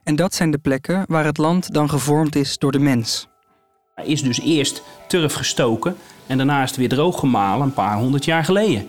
En 0.03 0.15
dat 0.15 0.33
zijn 0.35 0.51
de 0.51 0.57
plekken 0.57 1.03
waar 1.07 1.25
het 1.25 1.38
land 1.38 1.73
dan 1.73 1.89
gevormd 1.89 2.35
is 2.35 2.57
door 2.57 2.71
de 2.71 2.79
mens. 2.79 3.27
Er 3.95 4.05
is 4.05 4.21
dus 4.21 4.39
eerst 4.39 4.81
turf 5.07 5.33
gestoken 5.33 5.95
en 6.27 6.38
daarna 6.38 6.63
is 6.63 6.69
het 6.69 6.77
weer 6.77 6.89
droog 6.89 7.19
gemalen 7.19 7.68
een 7.68 7.74
paar 7.74 7.97
honderd 7.97 8.25
jaar 8.25 8.44
geleden. 8.44 8.88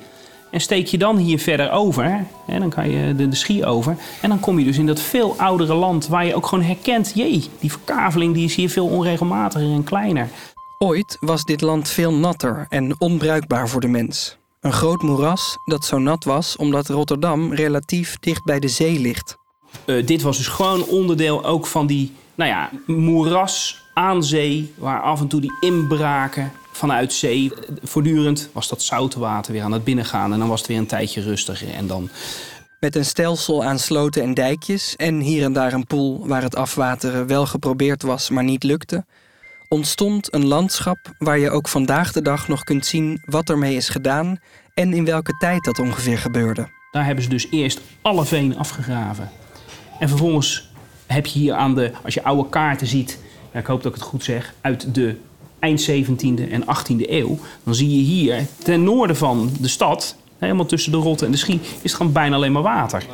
En 0.51 0.61
steek 0.61 0.87
je 0.87 0.99
dan 0.99 1.17
hier 1.17 1.39
verder 1.39 1.71
over, 1.71 2.27
hè, 2.47 2.59
dan 2.59 2.71
kan 2.71 2.91
je 2.91 3.15
de, 3.15 3.29
de 3.29 3.37
schie 3.37 3.67
over. 3.67 3.97
En 4.21 4.29
dan 4.29 4.41
kom 4.41 4.59
je 4.59 4.65
dus 4.65 4.79
in 4.79 4.87
dat 4.87 5.01
veel 5.01 5.35
oudere 5.39 5.75
land 5.75 6.07
waar 6.07 6.27
je 6.27 6.35
ook 6.35 6.47
gewoon 6.47 6.65
herkent... 6.65 7.13
jee, 7.15 7.45
die 7.61 7.71
verkaveling 7.71 8.35
die 8.35 8.45
is 8.45 8.55
hier 8.55 8.71
veel 8.71 8.87
onregelmatiger 8.87 9.73
en 9.73 9.85
kleiner. 9.85 10.29
Ooit 10.79 11.17
was 11.21 11.45
dit 11.45 11.61
land 11.61 11.89
veel 11.89 12.13
natter 12.13 12.67
en 12.69 13.01
onbruikbaar 13.01 13.69
voor 13.69 13.81
de 13.81 13.89
mens. 13.89 14.37
Een 14.61 14.73
groot 14.73 15.03
moeras 15.03 15.59
dat 15.65 15.85
zo 15.85 15.99
nat 15.99 16.25
was 16.25 16.57
omdat 16.57 16.89
Rotterdam 16.89 17.53
relatief 17.53 18.17
dicht 18.19 18.45
bij 18.45 18.59
de 18.59 18.69
zee 18.69 19.01
ligt. 19.01 19.37
Uh, 19.87 20.07
dit 20.07 20.23
was 20.23 20.37
dus 20.37 20.47
gewoon 20.47 20.85
onderdeel 20.85 21.45
ook 21.45 21.67
van 21.67 21.87
die 21.87 22.13
nou 22.35 22.51
ja, 22.51 22.71
moeras 22.87 23.83
aan 23.95 24.25
zee... 24.25 24.73
waar 24.77 25.03
af 25.03 25.21
en 25.21 25.29
toe 25.29 25.41
die 25.41 25.53
inbraken 25.61 26.53
vanuit 26.79 27.13
zee. 27.13 27.53
Voortdurend 27.83 28.49
was 28.53 28.69
dat 28.69 28.83
zoute 28.83 29.19
water 29.19 29.53
weer 29.53 29.63
aan 29.63 29.73
het 29.73 29.85
binnengaan. 29.85 30.33
En 30.33 30.39
dan 30.39 30.49
was 30.49 30.59
het 30.59 30.69
weer 30.69 30.79
een 30.79 30.87
tijdje 30.87 31.21
rustiger. 31.21 31.75
En 31.75 31.87
dan... 31.87 32.09
Met 32.81 32.97
een 32.97 33.05
stelsel 33.05 33.65
aan 33.65 33.79
sloten 33.79 34.23
en 34.23 34.35
dijkjes 34.35 34.97
en 34.97 35.21
hier 35.21 35.45
en 35.45 35.53
daar 35.53 35.73
een 35.73 35.87
poel 35.87 36.27
waar 36.27 36.43
het 36.43 36.57
afwateren 36.57 37.27
wel 37.27 37.47
geprobeerd 37.47 38.03
was, 38.03 38.31
maar 38.31 38.45
niet 38.45 38.63
lukte, 38.63 39.05
ontstond 39.69 40.35
een 40.35 40.47
landschap 40.47 40.99
waar 41.19 41.39
je 41.39 41.51
ook 41.51 41.69
vandaag 41.69 42.13
de 42.13 42.23
dag 42.23 42.49
nog 42.49 42.65
kunt 42.65 42.87
zien 42.87 43.23
wat 43.25 43.51
ermee 43.51 43.77
is 43.77 43.89
gedaan 43.89 44.41
en 44.75 44.93
in 44.93 45.05
welke 45.05 45.33
tijd 45.39 45.65
dat 45.65 45.79
ongeveer 45.79 46.19
gebeurde. 46.19 46.69
Daar 46.91 47.05
hebben 47.05 47.25
ze 47.25 47.31
dus 47.31 47.47
eerst 47.51 47.81
alle 48.03 48.25
veen 48.25 48.59
afgegraven. 48.59 49.31
En 49.99 50.09
vervolgens 50.09 50.71
heb 51.07 51.27
je 51.27 51.39
hier 51.39 51.55
aan 51.55 51.75
de, 51.75 51.93
als 52.05 52.15
je 52.15 52.23
oude 52.23 52.49
kaarten 52.49 52.87
ziet, 52.87 53.19
ik 53.53 53.67
hoop 53.67 53.83
dat 53.83 53.93
ik 53.93 53.99
het 53.99 54.09
goed 54.09 54.25
zeg, 54.25 54.55
uit 54.61 54.95
de 54.95 55.17
eind 55.59 55.91
17e 55.91 56.51
en 56.51 56.63
18e 56.63 57.11
eeuw, 57.11 57.39
dan 57.65 57.75
zie 57.75 57.97
je 57.97 58.03
hier 58.03 58.47
ten 58.63 58.85
noorden 58.85 59.17
van 59.17 59.51
de 59.61 59.69
stad, 59.69 60.17
helemaal 60.39 60.67
tussen 60.67 60.93
de 60.93 60.99
Rotte 60.99 61.25
en 61.25 61.31
de 61.31 61.37
Schie, 61.37 61.61
is 61.61 61.83
het 61.83 61.95
gewoon 61.95 62.13
bijna 62.13 62.37
alleen 62.37 62.53
maar 62.53 62.63
water. 62.63 63.07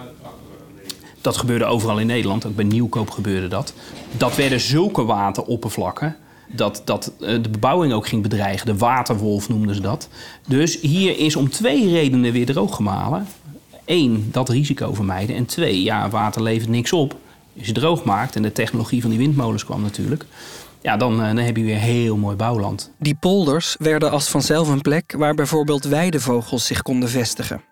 Dat 1.21 1.37
gebeurde 1.37 1.65
overal 1.65 1.99
in 1.99 2.07
Nederland, 2.07 2.47
ook 2.47 2.57
bij 2.57 2.65
Nieuwkoop 2.65 3.11
gebeurde 3.11 3.49
dat. 3.49 3.75
Dat 4.17 4.37
werden 4.37 4.61
zulke 4.61 5.05
wateroppervlakken 5.05 6.17
dat, 6.49 6.83
dat 6.85 7.13
eh, 7.21 7.43
de 7.43 7.49
bebouwing 7.49 7.93
ook 7.93 8.07
ging 8.07 8.23
bedreigen. 8.23 8.67
De 8.67 8.77
waterwolf 8.77 9.49
noemden 9.49 9.75
ze 9.75 9.81
dat. 9.81 10.09
Dus 10.49 10.81
hier 10.81 11.19
is 11.19 11.37
om 11.37 11.51
twee 11.51 11.91
redenen 11.91 12.33
weer 12.33 12.47
droog 12.47 12.77
gemalen. 12.77 13.27
Eén, 13.85 14.29
dat 14.33 14.49
risico 14.49 14.95
vermijden. 14.95 15.37
En 15.37 15.47
twee, 15.47 15.83
ja, 15.83 16.09
water 16.09 16.43
levert 16.43 16.71
niks 16.71 16.93
op. 16.93 17.17
Als 17.59 17.67
je 17.67 17.73
droog 17.73 18.05
maakt, 18.05 18.37
en 18.37 18.43
de 18.43 18.53
technologie 18.53 19.01
van 19.01 19.11
die 19.11 19.19
windmolens 19.19 19.65
kwam 19.65 19.83
natuurlijk 19.83 20.27
ja, 20.85 20.97
dan, 20.97 21.21
eh, 21.21 21.27
dan 21.27 21.37
heb 21.37 21.57
je 21.57 21.65
weer 21.65 21.79
heel 21.79 22.17
mooi 22.17 22.37
bouwland. 22.37 22.93
Die 22.99 23.15
polders 23.15 23.77
werden 23.79 24.11
als 24.11 24.29
vanzelf 24.29 24.69
een 24.69 24.81
plek 24.81 25.15
waar 25.17 25.35
bijvoorbeeld 25.35 25.85
weidevogels 25.85 26.67
zich 26.67 26.83
konden 26.83 27.09
vestigen. 27.09 27.63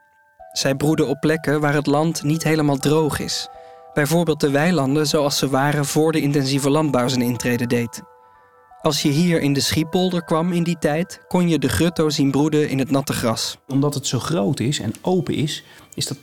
Zij 0.52 0.74
broeden 0.74 1.08
op 1.08 1.20
plekken 1.20 1.60
waar 1.60 1.74
het 1.74 1.86
land 1.86 2.22
niet 2.22 2.42
helemaal 2.42 2.76
droog 2.76 3.18
is. 3.18 3.48
Bijvoorbeeld 3.94 4.40
de 4.40 4.50
weilanden 4.50 5.06
zoals 5.06 5.38
ze 5.38 5.48
waren 5.48 5.84
voor 5.84 6.12
de 6.12 6.20
intensieve 6.20 6.70
landbouw 6.70 7.08
zijn 7.08 7.22
intrede 7.22 7.66
deed. 7.66 8.11
Als 8.82 9.02
je 9.02 9.08
hier 9.08 9.40
in 9.40 9.52
de 9.52 9.60
Schiepolder 9.60 10.24
kwam 10.24 10.52
in 10.52 10.62
die 10.62 10.76
tijd, 10.78 11.20
kon 11.28 11.48
je 11.48 11.58
de 11.58 11.68
grutto 11.68 12.10
zien 12.10 12.30
broeden 12.30 12.68
in 12.68 12.78
het 12.78 12.90
natte 12.90 13.12
gras. 13.12 13.58
Omdat 13.68 13.94
het 13.94 14.06
zo 14.06 14.18
groot 14.18 14.60
is 14.60 14.80
en 14.80 14.92
open 15.00 15.34
is, 15.34 15.64
is 15.94 16.06
dat 16.06 16.16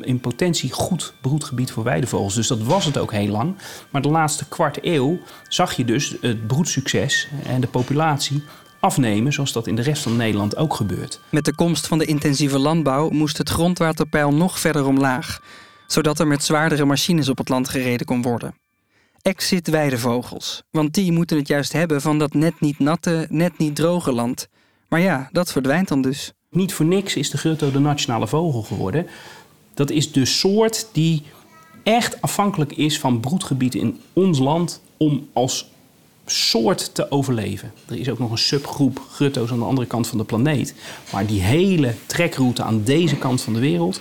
in 0.00 0.20
potentie 0.20 0.72
goed 0.72 1.14
broedgebied 1.20 1.70
voor 1.70 1.84
weidevogels. 1.84 2.34
Dus 2.34 2.46
dat 2.46 2.62
was 2.62 2.84
het 2.84 2.98
ook 2.98 3.12
heel 3.12 3.26
lang. 3.28 3.56
Maar 3.90 4.02
de 4.02 4.08
laatste 4.08 4.48
kwart 4.48 4.78
eeuw 4.82 5.18
zag 5.48 5.72
je 5.72 5.84
dus 5.84 6.16
het 6.20 6.46
broedsucces 6.46 7.28
en 7.46 7.60
de 7.60 7.66
populatie 7.66 8.42
afnemen, 8.80 9.32
zoals 9.32 9.52
dat 9.52 9.66
in 9.66 9.76
de 9.76 9.82
rest 9.82 10.02
van 10.02 10.16
Nederland 10.16 10.56
ook 10.56 10.74
gebeurt. 10.74 11.20
Met 11.30 11.44
de 11.44 11.54
komst 11.54 11.86
van 11.86 11.98
de 11.98 12.04
intensieve 12.04 12.58
landbouw 12.58 13.10
moest 13.10 13.38
het 13.38 13.48
grondwaterpeil 13.48 14.34
nog 14.34 14.58
verder 14.58 14.86
omlaag, 14.86 15.40
zodat 15.86 16.18
er 16.18 16.26
met 16.26 16.44
zwaardere 16.44 16.84
machines 16.84 17.28
op 17.28 17.38
het 17.38 17.48
land 17.48 17.68
gereden 17.68 18.06
kon 18.06 18.22
worden. 18.22 18.54
Exit 19.24 19.68
weidevogels, 19.68 20.62
want 20.70 20.94
die 20.94 21.12
moeten 21.12 21.36
het 21.36 21.48
juist 21.48 21.72
hebben 21.72 22.00
van 22.00 22.18
dat 22.18 22.34
net 22.34 22.60
niet 22.60 22.78
natte, 22.78 23.26
net 23.30 23.58
niet 23.58 23.76
droge 23.76 24.12
land. 24.12 24.48
Maar 24.88 25.00
ja, 25.00 25.28
dat 25.32 25.52
verdwijnt 25.52 25.88
dan 25.88 26.02
dus. 26.02 26.32
Niet 26.50 26.72
voor 26.72 26.86
niks 26.86 27.16
is 27.16 27.30
de 27.30 27.38
grutto 27.38 27.70
de 27.70 27.78
nationale 27.78 28.26
vogel 28.26 28.62
geworden. 28.62 29.06
Dat 29.74 29.90
is 29.90 30.12
de 30.12 30.24
soort 30.24 30.88
die 30.92 31.22
echt 31.82 32.20
afhankelijk 32.20 32.72
is 32.72 32.98
van 32.98 33.20
broedgebieden 33.20 33.80
in 33.80 34.00
ons 34.12 34.38
land 34.38 34.80
om 34.96 35.28
als 35.32 35.70
soort 36.26 36.94
te 36.94 37.10
overleven. 37.10 37.72
Er 37.88 37.98
is 37.98 38.08
ook 38.08 38.18
nog 38.18 38.30
een 38.30 38.38
subgroep 38.38 39.00
grutto's 39.10 39.50
aan 39.50 39.58
de 39.58 39.64
andere 39.64 39.86
kant 39.86 40.06
van 40.06 40.18
de 40.18 40.24
planeet. 40.24 40.74
Maar 41.12 41.26
die 41.26 41.40
hele 41.40 41.94
trekroute 42.06 42.62
aan 42.62 42.82
deze 42.82 43.16
kant 43.16 43.40
van 43.40 43.52
de 43.52 43.60
wereld, 43.60 44.00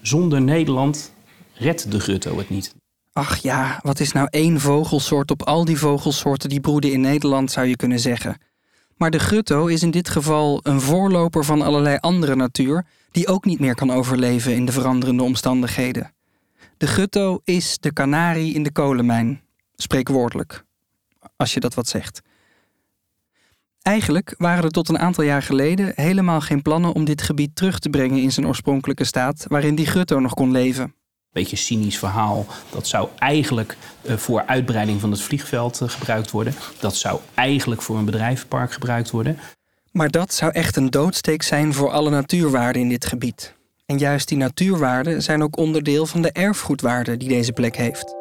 zonder 0.00 0.40
Nederland 0.40 1.12
redt 1.54 1.90
de 1.90 2.00
grutto 2.00 2.38
het 2.38 2.50
niet. 2.50 2.74
Ach 3.18 3.36
ja, 3.36 3.78
wat 3.82 4.00
is 4.00 4.12
nou 4.12 4.28
één 4.30 4.60
vogelsoort 4.60 5.30
op 5.30 5.42
al 5.42 5.64
die 5.64 5.78
vogelsoorten 5.78 6.48
die 6.48 6.60
broeden 6.60 6.92
in 6.92 7.00
Nederland, 7.00 7.50
zou 7.50 7.66
je 7.66 7.76
kunnen 7.76 8.00
zeggen. 8.00 8.40
Maar 8.96 9.10
de 9.10 9.18
grutto 9.18 9.66
is 9.66 9.82
in 9.82 9.90
dit 9.90 10.08
geval 10.08 10.60
een 10.62 10.80
voorloper 10.80 11.44
van 11.44 11.62
allerlei 11.62 11.96
andere 12.00 12.36
natuur 12.36 12.86
die 13.10 13.28
ook 13.28 13.44
niet 13.44 13.60
meer 13.60 13.74
kan 13.74 13.90
overleven 13.90 14.54
in 14.54 14.64
de 14.64 14.72
veranderende 14.72 15.22
omstandigheden. 15.22 16.12
De 16.76 16.86
gutto 16.86 17.40
is 17.44 17.78
de 17.78 17.92
kanarie 17.92 18.54
in 18.54 18.62
de 18.62 18.72
kolenmijn, 18.72 19.42
spreekwoordelijk, 19.76 20.64
als 21.36 21.54
je 21.54 21.60
dat 21.60 21.74
wat 21.74 21.88
zegt. 21.88 22.20
Eigenlijk 23.82 24.34
waren 24.36 24.64
er 24.64 24.70
tot 24.70 24.88
een 24.88 24.98
aantal 24.98 25.24
jaar 25.24 25.42
geleden 25.42 25.92
helemaal 25.94 26.40
geen 26.40 26.62
plannen 26.62 26.92
om 26.92 27.04
dit 27.04 27.22
gebied 27.22 27.56
terug 27.56 27.78
te 27.78 27.90
brengen 27.90 28.22
in 28.22 28.32
zijn 28.32 28.46
oorspronkelijke 28.46 29.04
staat, 29.04 29.44
waarin 29.48 29.74
die 29.74 29.86
grutto 29.86 30.18
nog 30.18 30.34
kon 30.34 30.50
leven. 30.50 30.96
Beetje 31.32 31.56
cynisch 31.56 31.98
verhaal. 31.98 32.46
Dat 32.70 32.86
zou 32.86 33.08
eigenlijk 33.18 33.76
uh, 34.02 34.16
voor 34.16 34.42
uitbreiding 34.46 35.00
van 35.00 35.10
het 35.10 35.20
vliegveld 35.20 35.80
uh, 35.80 35.88
gebruikt 35.88 36.30
worden. 36.30 36.54
Dat 36.80 36.96
zou 36.96 37.20
eigenlijk 37.34 37.82
voor 37.82 37.96
een 37.96 38.04
bedrijvenpark 38.04 38.72
gebruikt 38.72 39.10
worden. 39.10 39.38
Maar 39.92 40.10
dat 40.10 40.34
zou 40.34 40.52
echt 40.52 40.76
een 40.76 40.90
doodsteek 40.90 41.42
zijn 41.42 41.74
voor 41.74 41.90
alle 41.90 42.10
natuurwaarden 42.10 42.82
in 42.82 42.88
dit 42.88 43.06
gebied. 43.06 43.54
En 43.86 43.98
juist 43.98 44.28
die 44.28 44.38
natuurwaarden 44.38 45.22
zijn 45.22 45.42
ook 45.42 45.56
onderdeel 45.56 46.06
van 46.06 46.22
de 46.22 46.32
erfgoedwaarde 46.32 47.16
die 47.16 47.28
deze 47.28 47.52
plek 47.52 47.76
heeft. 47.76 48.16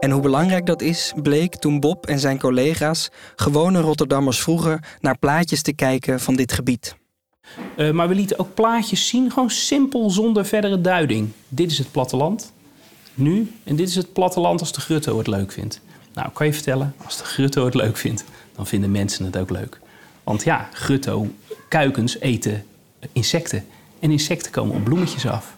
En 0.00 0.10
hoe 0.10 0.22
belangrijk 0.22 0.66
dat 0.66 0.82
is, 0.82 1.12
bleek 1.22 1.56
toen 1.56 1.80
Bob 1.80 2.06
en 2.06 2.18
zijn 2.18 2.38
collega's 2.38 3.08
gewone 3.36 3.80
Rotterdammers 3.80 4.40
vroegen 4.40 4.80
naar 5.00 5.18
plaatjes 5.18 5.62
te 5.62 5.72
kijken 5.72 6.20
van 6.20 6.36
dit 6.36 6.52
gebied. 6.52 6.97
Uh, 7.76 7.90
maar 7.90 8.08
we 8.08 8.14
lieten 8.14 8.38
ook 8.38 8.54
plaatjes 8.54 9.08
zien, 9.08 9.30
gewoon 9.30 9.50
simpel, 9.50 10.10
zonder 10.10 10.46
verdere 10.46 10.80
duiding. 10.80 11.28
Dit 11.48 11.70
is 11.70 11.78
het 11.78 11.90
platteland, 11.90 12.52
nu, 13.14 13.52
en 13.64 13.76
dit 13.76 13.88
is 13.88 13.94
het 13.94 14.12
platteland 14.12 14.60
als 14.60 14.72
de 14.72 14.80
grutto 14.80 15.18
het 15.18 15.26
leuk 15.26 15.52
vindt. 15.52 15.80
Nou, 16.14 16.28
kan 16.32 16.46
je 16.46 16.52
vertellen, 16.52 16.94
als 17.04 17.16
de 17.16 17.24
grutto 17.24 17.64
het 17.64 17.74
leuk 17.74 17.96
vindt, 17.96 18.24
dan 18.56 18.66
vinden 18.66 18.90
mensen 18.90 19.24
het 19.24 19.36
ook 19.36 19.50
leuk. 19.50 19.80
Want 20.24 20.44
ja, 20.44 20.68
grutto, 20.72 21.26
kuikens 21.68 22.18
eten 22.18 22.64
insecten. 23.12 23.64
En 23.98 24.10
insecten 24.10 24.52
komen 24.52 24.76
op 24.76 24.84
bloemetjes 24.84 25.26
af. 25.26 25.56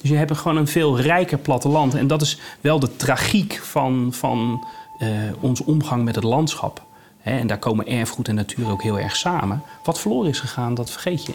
Dus 0.00 0.10
je 0.10 0.16
hebt 0.16 0.36
gewoon 0.36 0.56
een 0.56 0.68
veel 0.68 1.00
rijker 1.00 1.38
platteland. 1.38 1.94
En 1.94 2.06
dat 2.06 2.22
is 2.22 2.38
wel 2.60 2.80
de 2.80 2.96
tragiek 2.96 3.60
van, 3.62 4.08
van 4.12 4.66
uh, 5.02 5.08
onze 5.40 5.64
omgang 5.64 6.04
met 6.04 6.14
het 6.14 6.24
landschap. 6.24 6.86
En 7.22 7.46
daar 7.46 7.58
komen 7.58 7.86
erfgoed 7.86 8.28
en 8.28 8.34
natuur 8.34 8.70
ook 8.70 8.82
heel 8.82 8.98
erg 8.98 9.16
samen. 9.16 9.62
Wat 9.84 10.00
verloren 10.00 10.30
is 10.30 10.40
gegaan, 10.40 10.74
dat 10.74 10.90
vergeet 10.90 11.26
je. 11.26 11.32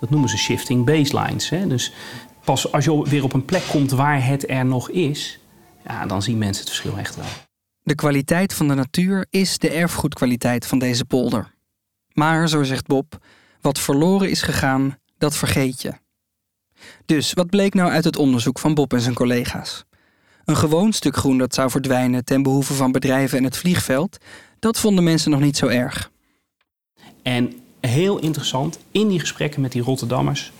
Dat 0.00 0.10
noemen 0.10 0.28
ze 0.28 0.36
shifting 0.36 0.84
baselines. 0.84 1.48
Dus 1.48 1.92
pas 2.44 2.72
als 2.72 2.84
je 2.84 3.08
weer 3.08 3.24
op 3.24 3.32
een 3.32 3.44
plek 3.44 3.62
komt 3.70 3.90
waar 3.90 4.26
het 4.26 4.50
er 4.50 4.64
nog 4.64 4.90
is, 4.90 5.38
ja, 5.84 6.06
dan 6.06 6.22
zien 6.22 6.38
mensen 6.38 6.64
het 6.64 6.74
verschil 6.74 6.98
echt 6.98 7.16
wel. 7.16 7.24
De 7.82 7.94
kwaliteit 7.94 8.54
van 8.54 8.68
de 8.68 8.74
natuur 8.74 9.26
is 9.30 9.58
de 9.58 9.70
erfgoedkwaliteit 9.70 10.66
van 10.66 10.78
deze 10.78 11.04
polder. 11.04 11.54
Maar, 12.12 12.48
zo 12.48 12.62
zegt 12.62 12.86
Bob, 12.86 13.18
wat 13.60 13.78
verloren 13.78 14.30
is 14.30 14.42
gegaan, 14.42 14.98
dat 15.18 15.36
vergeet 15.36 15.82
je. 15.82 15.92
Dus 17.06 17.32
wat 17.32 17.50
bleek 17.50 17.74
nou 17.74 17.90
uit 17.90 18.04
het 18.04 18.16
onderzoek 18.16 18.58
van 18.58 18.74
Bob 18.74 18.92
en 18.92 19.00
zijn 19.00 19.14
collega's? 19.14 19.84
Een 20.44 20.56
gewoon 20.56 20.92
stuk 20.92 21.16
groen 21.16 21.38
dat 21.38 21.54
zou 21.54 21.70
verdwijnen 21.70 22.24
ten 22.24 22.42
behoeve 22.42 22.74
van 22.74 22.92
bedrijven 22.92 23.38
en 23.38 23.44
het 23.44 23.56
vliegveld, 23.56 24.18
dat 24.58 24.78
vonden 24.78 25.04
mensen 25.04 25.30
nog 25.30 25.40
niet 25.40 25.56
zo 25.56 25.66
erg. 25.66 26.10
En 27.22 27.52
heel 27.80 28.18
interessant, 28.18 28.78
in 28.90 29.08
die 29.08 29.20
gesprekken 29.20 29.60
met 29.60 29.72
die 29.72 29.82
Rotterdammers 29.82 30.52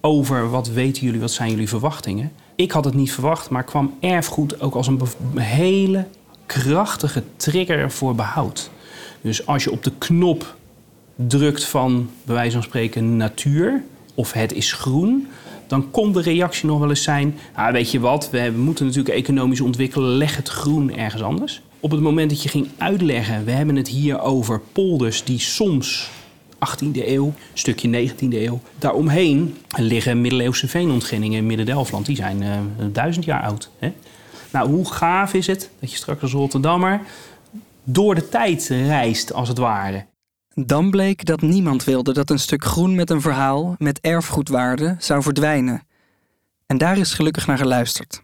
over 0.00 0.50
wat 0.50 0.68
weten 0.68 1.02
jullie, 1.02 1.20
wat 1.20 1.30
zijn 1.30 1.50
jullie 1.50 1.68
verwachtingen. 1.68 2.32
Ik 2.54 2.70
had 2.70 2.84
het 2.84 2.94
niet 2.94 3.12
verwacht, 3.12 3.50
maar 3.50 3.64
kwam 3.64 3.94
erfgoed 4.00 4.60
ook 4.60 4.74
als 4.74 4.86
een 4.86 5.00
hele 5.38 6.06
krachtige 6.46 7.22
trigger 7.36 7.90
voor 7.90 8.14
behoud. 8.14 8.70
Dus 9.20 9.46
als 9.46 9.64
je 9.64 9.70
op 9.70 9.82
de 9.82 9.92
knop 9.98 10.56
drukt 11.14 11.64
van, 11.64 12.10
bij 12.24 12.34
wijze 12.34 12.52
van 12.52 12.62
spreken, 12.62 13.16
natuur, 13.16 13.82
of 14.14 14.32
het 14.32 14.52
is 14.52 14.72
groen, 14.72 15.28
dan 15.66 15.90
kon 15.90 16.12
de 16.12 16.20
reactie 16.20 16.66
nog 16.66 16.78
wel 16.78 16.88
eens 16.88 17.02
zijn: 17.02 17.38
ah, 17.54 17.72
weet 17.72 17.90
je 17.90 18.00
wat, 18.00 18.30
we 18.30 18.52
moeten 18.56 18.86
natuurlijk 18.86 19.14
economisch 19.14 19.60
ontwikkelen, 19.60 20.08
leg 20.08 20.36
het 20.36 20.48
groen 20.48 20.96
ergens 20.96 21.22
anders. 21.22 21.62
Op 21.80 21.90
het 21.90 22.00
moment 22.00 22.30
dat 22.30 22.42
je 22.42 22.48
ging 22.48 22.68
uitleggen, 22.78 23.44
we 23.44 23.50
hebben 23.50 23.76
het 23.76 23.88
hier 23.88 24.20
over 24.20 24.60
polders 24.72 25.24
die 25.24 25.38
soms 25.38 26.10
18e 26.54 27.06
eeuw, 27.06 27.34
stukje 27.54 28.10
19e 28.10 28.28
eeuw. 28.28 28.60
Daaromheen 28.78 29.56
liggen 29.76 30.20
middeleeuwse 30.20 30.68
veenontginningen 30.68 31.38
in 31.38 31.46
Midden-Delfland. 31.46 32.06
Die 32.06 32.16
zijn 32.16 32.42
uh, 32.42 32.58
duizend 32.92 33.24
jaar 33.24 33.42
oud. 33.42 33.70
Hè? 33.78 33.92
Nou, 34.52 34.68
hoe 34.68 34.92
gaaf 34.92 35.34
is 35.34 35.46
het 35.46 35.70
dat 35.80 35.90
je 35.90 35.96
straks 35.96 36.22
als 36.22 36.32
Rotterdammer 36.32 37.00
door 37.84 38.14
de 38.14 38.28
tijd 38.28 38.66
reist, 38.68 39.32
als 39.32 39.48
het 39.48 39.58
ware. 39.58 40.06
Dan 40.54 40.90
bleek 40.90 41.24
dat 41.24 41.40
niemand 41.40 41.84
wilde 41.84 42.12
dat 42.12 42.30
een 42.30 42.38
stuk 42.38 42.64
groen 42.64 42.94
met 42.94 43.10
een 43.10 43.20
verhaal 43.20 43.74
met 43.78 44.00
erfgoedwaarde 44.00 44.96
zou 44.98 45.22
verdwijnen. 45.22 45.82
En 46.66 46.78
daar 46.78 46.98
is 46.98 47.14
gelukkig 47.14 47.46
naar 47.46 47.58
geluisterd. 47.58 48.22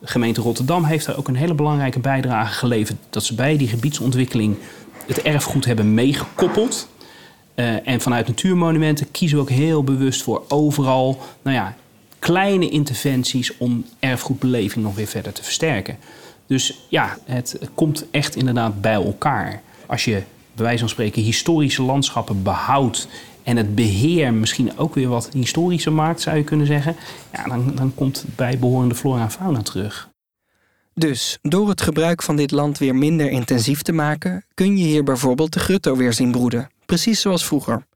De 0.00 0.06
gemeente 0.06 0.40
Rotterdam 0.40 0.84
heeft 0.84 1.06
daar 1.06 1.16
ook 1.16 1.28
een 1.28 1.36
hele 1.36 1.54
belangrijke 1.54 1.98
bijdrage 1.98 2.52
geleverd. 2.52 2.98
Dat 3.10 3.24
ze 3.24 3.34
bij 3.34 3.56
die 3.56 3.68
gebiedsontwikkeling 3.68 4.56
het 5.06 5.22
erfgoed 5.22 5.64
hebben 5.64 5.94
meegekoppeld. 5.94 6.88
Uh, 7.54 7.88
en 7.88 8.00
vanuit 8.00 8.26
natuurmonumenten 8.26 9.10
kiezen 9.10 9.36
we 9.36 9.42
ook 9.42 9.50
heel 9.50 9.84
bewust 9.84 10.22
voor 10.22 10.44
overal 10.48 11.18
nou 11.42 11.56
ja, 11.56 11.76
kleine 12.18 12.68
interventies 12.68 13.56
om 13.56 13.84
erfgoedbeleving 13.98 14.84
nog 14.84 14.94
weer 14.94 15.06
verder 15.06 15.32
te 15.32 15.42
versterken. 15.42 15.96
Dus 16.46 16.78
ja, 16.88 17.18
het 17.24 17.58
komt 17.74 18.04
echt 18.10 18.36
inderdaad 18.36 18.80
bij 18.80 18.94
elkaar. 18.94 19.62
Als 19.86 20.04
je 20.04 20.22
bij 20.54 20.64
wijze 20.64 20.78
van 20.78 20.88
spreken 20.88 21.22
historische 21.22 21.82
landschappen 21.82 22.42
behoudt 22.42 23.08
en 23.42 23.56
het 23.56 23.74
beheer 23.74 24.34
misschien 24.34 24.78
ook 24.78 24.94
weer 24.94 25.08
wat 25.08 25.28
historischer 25.32 25.92
maakt, 25.92 26.20
zou 26.20 26.36
je 26.36 26.44
kunnen 26.44 26.66
zeggen, 26.66 26.96
ja, 27.32 27.44
dan, 27.44 27.74
dan 27.74 27.94
komt 27.94 28.24
bijbehorende 28.36 28.94
flora 28.94 29.22
en 29.22 29.30
fauna 29.30 29.62
terug. 29.62 30.10
Dus 30.94 31.38
door 31.42 31.68
het 31.68 31.80
gebruik 31.80 32.22
van 32.22 32.36
dit 32.36 32.50
land 32.50 32.78
weer 32.78 32.94
minder 32.94 33.30
intensief 33.30 33.82
te 33.82 33.92
maken, 33.92 34.44
kun 34.54 34.76
je 34.76 34.84
hier 34.84 35.04
bijvoorbeeld 35.04 35.52
de 35.52 35.58
grutto 35.58 35.96
weer 35.96 36.12
zien 36.12 36.30
broeden, 36.30 36.70
precies 36.86 37.20
zoals 37.20 37.46
vroeger. 37.46 37.86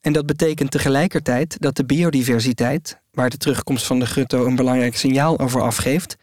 En 0.00 0.12
dat 0.12 0.26
betekent 0.26 0.70
tegelijkertijd 0.70 1.56
dat 1.60 1.76
de 1.76 1.84
biodiversiteit, 1.84 3.00
waar 3.10 3.30
de 3.30 3.36
terugkomst 3.36 3.86
van 3.86 3.98
de 3.98 4.06
grutto 4.06 4.46
een 4.46 4.56
belangrijk 4.56 4.96
signaal 4.96 5.38
over 5.38 5.62
afgeeft, 5.62 6.16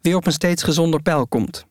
weer 0.00 0.16
op 0.16 0.26
een 0.26 0.32
steeds 0.32 0.62
gezonder 0.62 1.02
pijl 1.02 1.26
komt. 1.26 1.66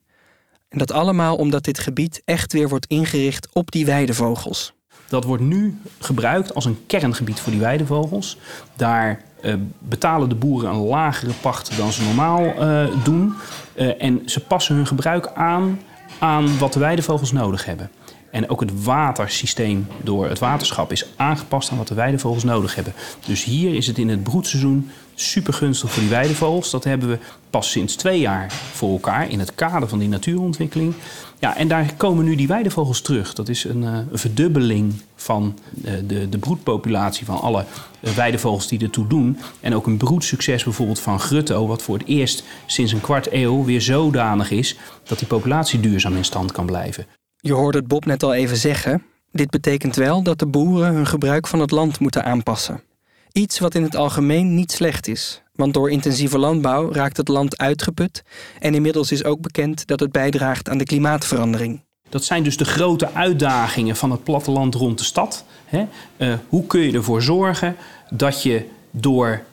En 0.70 0.78
dat 0.78 0.92
allemaal 0.92 1.36
omdat 1.36 1.64
dit 1.64 1.80
gebied 1.80 2.22
echt 2.26 2.54
weer 2.54 2.70
wordt 2.70 2.86
ingericht 2.86 3.48
op 3.54 3.72
die 3.72 3.86
weidevogels. 3.86 4.74
Dat 5.10 5.24
wordt 5.24 5.44
nu 5.44 5.82
gebruikt 6.00 6.56
als 6.56 6.66
een 6.66 6.80
kerngebied 6.88 7.40
voor 7.40 7.52
die 7.52 7.62
weidevogels. 7.62 8.38
Daar 8.76 9.22
uh, 9.42 9.54
betalen 9.80 10.30
de 10.30 10.36
boeren 10.36 10.70
een 10.70 10.86
lagere 10.86 11.32
pacht 11.42 11.78
dan 11.78 11.92
ze 11.92 12.04
normaal 12.04 12.46
uh, 12.46 12.88
doen. 13.04 13.34
Uh, 13.76 14.04
en 14.04 14.22
ze 14.26 14.40
passen 14.40 14.76
hun 14.76 14.88
gebruik 14.88 15.28
aan 15.34 15.80
aan 16.20 16.58
wat 16.58 16.74
de 16.74 16.80
weidevogels 16.80 17.32
nodig 17.32 17.66
hebben. 17.66 17.90
En 18.32 18.50
ook 18.50 18.60
het 18.60 18.84
watersysteem 18.84 19.88
door 20.04 20.30
het 20.30 20.40
waterschap 20.40 20.92
is 20.92 21.06
aangepast 21.16 21.72
aan 21.72 21.78
wat 21.78 21.88
de 21.88 21.94
weidevogels 21.94 22.44
nodig 22.44 22.76
hebben. 22.76 22.94
Dus 23.26 23.44
hier 23.44 23.76
is 23.76 23.88
het 23.88 23.98
in 23.98 24.10
het 24.10 24.24
broedseizoen 24.24 24.90
super 25.16 25.54
gunstig 25.54 25.92
voor 25.92 26.02
die 26.02 26.12
weidevogels. 26.12 26.70
Dat 26.70 26.84
hebben 26.84 27.10
we 27.10 27.18
pas 27.50 27.72
sinds 27.72 27.96
twee 27.96 28.20
jaar 28.20 28.52
voor 28.52 28.92
elkaar 28.92 29.30
in 29.30 29.40
het 29.40 29.56
kader 29.56 29.90
van 29.90 30.00
die 30.00 30.10
natuurontwikkeling. 30.10 30.94
Ja, 31.40 31.58
en 31.58 31.68
daar 31.68 31.94
komen 31.98 32.26
nu 32.26 32.36
die 32.36 32.48
weidevogels 32.48 33.02
terug. 33.02 33.34
Dat 33.34 33.50
is 33.50 33.64
een, 33.64 33.82
een 33.82 34.08
verdubbeling 34.14 34.94
van 35.16 35.60
uh, 35.86 35.92
de, 36.08 36.30
de 36.30 36.38
broedpopulatie 36.38 37.26
van 37.26 37.42
alle 37.42 37.66
uh, 38.02 38.12
weidevogels 38.12 38.68
die 38.68 38.80
ertoe 38.80 39.08
doen. 39.08 39.38
En 39.60 39.76
ook 39.76 39.88
een 39.88 39.98
broedsucces 39.98 40.64
bijvoorbeeld 40.64 41.00
van 41.00 41.20
grutto, 41.20 41.68
wat 41.68 41.82
voor 41.82 41.98
het 41.98 42.08
eerst 42.08 42.44
sinds 42.66 42.92
een 42.92 43.02
kwart 43.02 43.32
eeuw 43.32 43.64
weer 43.64 43.82
zodanig 43.82 44.52
is 44.52 44.76
dat 45.04 45.20
die 45.20 45.28
populatie 45.28 45.80
duurzaam 45.80 46.16
in 46.16 46.26
stand 46.26 46.52
kan 46.52 46.66
blijven. 46.66 47.06
Je 47.42 47.54
hoorde 47.54 47.78
het 47.78 47.88
Bob 47.88 48.06
net 48.06 48.24
al 48.24 48.34
even 48.34 48.58
zeggen. 48.58 49.04
Dit 49.32 49.50
betekent 49.50 49.96
wel 49.96 50.24
dat 50.24 50.40
de 50.40 50.48
boeren 50.48 50.94
hun 50.94 51.08
gebruik 51.08 51.48
van 51.48 51.60
het 51.60 51.72
land 51.72 52.00
moeten 52.00 52.24
aanpassen. 52.24 52.84
Iets 53.32 53.60
wat 53.60 53.76
in 53.76 53.84
het 53.84 53.96
algemeen 53.96 54.56
niet 54.56 54.72
slecht 54.72 55.08
is, 55.08 55.42
want 55.54 55.74
door 55.74 55.92
intensieve 55.92 56.38
landbouw 56.38 56.92
raakt 56.92 57.18
het 57.18 57.28
land 57.28 57.58
uitgeput 57.58 58.24
en 58.60 58.76
inmiddels 58.76 59.12
is 59.12 59.24
ook 59.24 59.42
bekend 59.42 59.88
dat 59.88 60.00
het 60.00 60.12
bijdraagt 60.12 60.70
aan 60.70 60.78
de 60.78 60.84
klimaatverandering. 60.84 61.82
Dat 62.10 62.24
zijn 62.24 62.44
dus 62.44 62.58
de 62.58 62.66
grote 62.66 63.14
uitdagingen 63.14 63.96
van 63.96 64.12
het 64.12 64.24
platteland 64.24 64.76
rond 64.76 64.98
de 64.98 65.04
stad. 65.04 65.46
Hè? 65.66 65.86
Uh, 66.18 66.34
hoe 66.50 66.66
kun 66.66 66.82
je 66.82 66.94
ervoor 66.94 67.22
zorgen 67.22 67.76
dat 68.10 68.44
je 68.44 68.66
door 68.92 69.44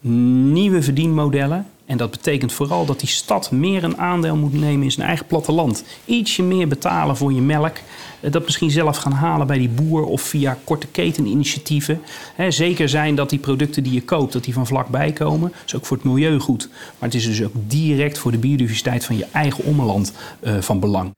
nieuwe 0.00 0.82
verdienmodellen 0.82 1.66
En 1.86 1.96
dat 1.96 2.10
betekent 2.10 2.52
vooral 2.52 2.86
dat 2.86 3.00
die 3.00 3.08
stad 3.08 3.50
meer 3.50 3.84
een 3.84 3.98
aandeel 3.98 4.36
moet 4.36 4.52
nemen 4.52 4.82
in 4.82 4.90
zijn 4.90 5.06
eigen 5.06 5.26
platteland. 5.26 5.84
Ietsje 6.04 6.42
meer 6.42 6.68
betalen 6.68 7.16
voor 7.16 7.32
je 7.32 7.40
melk. 7.40 7.76
Eh, 8.20 8.32
dat 8.32 8.44
misschien 8.44 8.70
zelf 8.70 8.96
gaan 8.96 9.12
halen 9.12 9.46
bij 9.46 9.58
die 9.58 9.68
boer 9.68 10.04
of 10.04 10.22
via 10.22 10.58
korte 10.64 10.86
keteninitiatieven. 10.86 12.00
Zeker 12.48 12.88
zijn 12.88 13.14
dat 13.14 13.30
die 13.30 13.38
producten 13.38 13.82
die 13.82 13.92
je 13.92 14.02
koopt, 14.02 14.32
dat 14.32 14.44
die 14.44 14.54
van 14.54 14.66
vlakbij 14.66 15.12
komen. 15.12 15.50
Dat 15.50 15.62
is 15.66 15.74
ook 15.74 15.86
voor 15.86 15.96
het 15.96 16.06
milieu 16.06 16.38
goed. 16.38 16.68
Maar 16.70 17.08
het 17.08 17.14
is 17.14 17.24
dus 17.24 17.42
ook 17.42 17.54
direct 17.54 18.18
voor 18.18 18.30
de 18.30 18.38
biodiversiteit 18.38 19.04
van 19.04 19.16
je 19.16 19.26
eigen 19.32 19.64
ommeland 19.64 20.12
uh, 20.40 20.60
van 20.60 20.80
belang. 20.80 21.14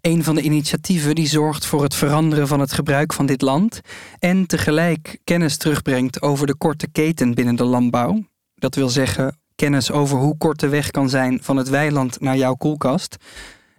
Een 0.00 0.24
van 0.24 0.34
de 0.34 0.42
initiatieven 0.42 1.14
die 1.14 1.26
zorgt 1.28 1.66
voor 1.66 1.82
het 1.82 1.94
veranderen 1.94 2.48
van 2.48 2.60
het 2.60 2.72
gebruik 2.72 3.12
van 3.12 3.26
dit 3.26 3.42
land 3.42 3.80
en 4.18 4.46
tegelijk 4.46 5.18
kennis 5.24 5.56
terugbrengt 5.56 6.22
over 6.22 6.46
de 6.46 6.54
korte 6.54 6.88
keten 6.92 7.34
binnen 7.34 7.56
de 7.56 7.64
landbouw. 7.64 8.24
Dat 8.54 8.74
wil 8.74 8.88
zeggen 8.88 9.39
kennis 9.60 9.90
over 9.90 10.18
hoe 10.18 10.36
kort 10.38 10.60
de 10.60 10.68
weg 10.68 10.90
kan 10.90 11.08
zijn 11.08 11.38
van 11.42 11.56
het 11.56 11.68
weiland 11.68 12.20
naar 12.20 12.36
jouw 12.36 12.54
koelkast. 12.54 13.16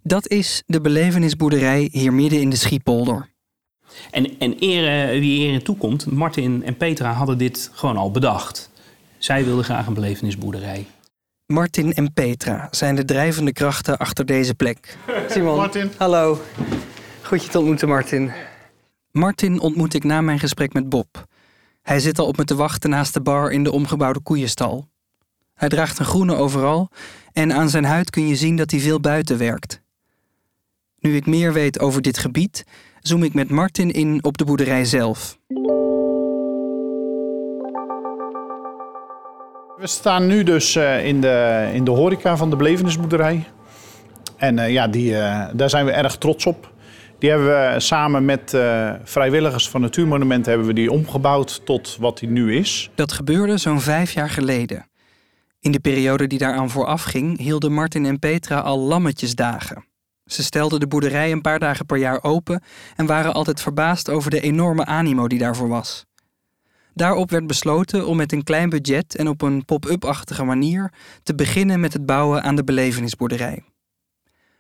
Dat 0.04 0.28
is 0.28 0.64
de 0.66 0.82
belevenisboerderij 0.82 1.90
hier 1.92 2.14
midden 2.14 2.42
in 2.42 2.50
de 2.50 2.56
Schiepolder. 2.56 3.30
En, 4.12 4.40
en 4.40 4.58
ere, 4.60 5.20
wie 5.20 5.48
ere 5.48 5.62
toekomt, 5.62 6.06
Martin 6.06 6.64
en 6.64 6.78
Petra 6.78 7.12
hadden 7.12 7.38
dit 7.38 7.70
gewoon 7.74 7.98
al 7.98 8.12
bedacht. 8.12 8.70
Zij 9.18 9.46
wilden 9.46 9.64
graag 9.64 9.88
een 9.88 9.94
belevenisboerderij. 9.94 10.86
Martin 11.46 11.94
en 11.94 12.14
Petra 12.14 12.68
zijn 12.72 12.96
de 12.96 13.06
drijvende 13.06 13.54
krachten 13.54 13.98
achter 13.98 14.26
deze 14.26 14.56
plek. 14.56 14.98
Simon, 15.32 15.56
Martin. 15.56 15.92
hallo. 15.98 16.42
Goed 17.22 17.44
je 17.44 17.50
te 17.50 17.58
ontmoeten, 17.58 17.88
Martin. 17.88 18.32
Martin 19.12 19.60
ontmoet 19.60 19.94
ik 19.94 20.04
na 20.04 20.22
mijn 20.22 20.40
gesprek 20.40 20.74
met 20.74 20.90
Bob. 20.90 21.26
Hij 21.82 22.00
zit 22.00 22.20
al 22.20 22.26
op 22.26 22.38
me 22.38 22.44
te 22.44 22.56
wachten 22.56 22.90
naast 22.90 23.14
de 23.14 23.22
bar 23.22 23.52
in 23.52 23.64
de 23.64 23.72
omgebouwde 23.72 24.20
koeienstal. 24.20 24.90
Hij 25.62 25.70
draagt 25.70 26.00
een 26.00 26.06
groene 26.06 26.36
overal 26.36 26.90
en 27.34 27.54
aan 27.54 27.70
zijn 27.70 27.84
huid 27.84 28.10
kun 28.10 28.28
je 28.28 28.36
zien 28.36 28.56
dat 28.56 28.72
hij 28.72 28.80
veel 28.80 29.00
buiten 29.00 29.38
werkt. 29.38 29.82
Nu 31.00 31.16
ik 31.16 31.26
meer 31.26 31.54
weet 31.54 31.80
over 31.80 32.02
dit 32.02 32.18
gebied, 32.18 32.64
zoom 33.00 33.24
ik 33.24 33.34
met 33.34 33.50
Martin 33.50 33.92
in 33.92 34.24
op 34.24 34.38
de 34.38 34.46
boerderij 34.46 34.86
zelf. 34.86 35.38
We 39.78 39.88
staan 39.88 40.28
nu 40.28 40.44
dus 40.44 40.76
eh, 40.76 41.06
in 41.06 41.22
de, 41.22 41.70
in 41.74 41.84
de 41.84 41.92
horeca 41.92 42.38
van 42.38 42.50
de 42.50 42.56
belevenisboerderij. 42.56 43.48
En 44.38 44.58
uh, 44.58 44.70
ja, 44.70 44.88
die, 44.88 45.12
uh, 45.12 45.46
daar 45.54 45.70
zijn 45.70 45.86
we 45.86 45.92
erg 45.92 46.18
trots 46.18 46.46
op. 46.46 46.72
Die 47.20 47.30
hebben 47.30 47.48
we 47.48 47.80
samen 47.80 48.26
met 48.26 48.58
vrijwilligers 49.04 49.70
van 49.70 49.82
Natuurmonumenten 49.82 50.50
hebben 50.52 50.68
we 50.68 50.74
die 50.74 50.92
omgebouwd 50.92 51.66
tot 51.66 51.98
wat 52.00 52.18
die 52.18 52.30
nu 52.30 52.56
is. 52.56 52.90
Dat 52.96 53.12
gebeurde 53.12 53.58
zo'n 53.58 53.82
vijf 53.82 54.12
jaar 54.12 54.30
geleden. 54.30 54.90
In 55.62 55.72
de 55.72 55.80
periode 55.80 56.28
die 56.28 56.40
daaraan 56.40 56.70
vooraf 56.70 57.04
ging, 57.04 57.38
hielden 57.38 57.74
Martin 57.74 58.06
en 58.06 58.20
Petra 58.20 58.60
al 58.60 58.80
lammetjesdagen. 58.80 59.86
Ze 60.26 60.44
stelden 60.44 60.80
de 60.80 60.88
boerderij 60.88 61.32
een 61.32 61.42
paar 61.42 61.60
dagen 61.60 61.86
per 61.86 61.98
jaar 61.98 62.24
open 62.24 62.64
en 62.96 63.06
waren 63.06 63.34
altijd 63.34 63.62
verbaasd 63.62 64.10
over 64.10 64.32
de 64.32 64.42
enorme 64.42 64.86
animo 64.86 65.28
die 65.28 65.40
daarvoor 65.40 65.68
was. 65.68 66.06
Daarop 66.94 67.30
werd 67.30 67.48
besloten 67.48 68.08
om 68.08 68.18
met 68.18 68.32
een 68.32 68.44
klein 68.44 68.70
budget 68.70 69.16
en 69.16 69.28
op 69.28 69.42
een 69.42 69.66
pop-up-achtige 69.66 70.44
manier 70.44 70.94
te 71.24 71.36
beginnen 71.36 71.80
met 71.80 71.94
het 71.94 72.06
bouwen 72.06 72.44
aan 72.44 72.56
de 72.56 72.64
belevenisboerderij. 72.64 73.64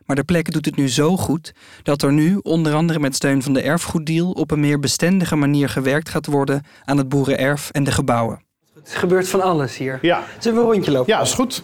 Maar 0.05 0.15
de 0.15 0.23
plek 0.23 0.51
doet 0.51 0.65
het 0.65 0.75
nu 0.75 0.89
zo 0.89 1.17
goed 1.17 1.53
dat 1.83 2.01
er 2.01 2.13
nu, 2.13 2.35
onder 2.35 2.73
andere 2.73 2.99
met 2.99 3.15
steun 3.15 3.43
van 3.43 3.53
de 3.53 3.61
erfgoeddeal, 3.61 4.31
op 4.31 4.51
een 4.51 4.59
meer 4.59 4.79
bestendige 4.79 5.35
manier 5.35 5.69
gewerkt 5.69 6.09
gaat 6.09 6.25
worden 6.25 6.63
aan 6.83 6.97
het 6.97 7.09
boerenerf 7.09 7.69
en 7.69 7.83
de 7.83 7.91
gebouwen. 7.91 8.49
Het 8.83 8.95
gebeurt 8.95 9.29
van 9.29 9.41
alles 9.41 9.77
hier. 9.77 9.99
Ja. 10.01 10.23
Zullen 10.39 10.57
we 10.57 10.63
een 10.65 10.71
rondje 10.71 10.91
lopen? 10.91 11.13
Ja, 11.13 11.21
is 11.21 11.33
goed. 11.33 11.61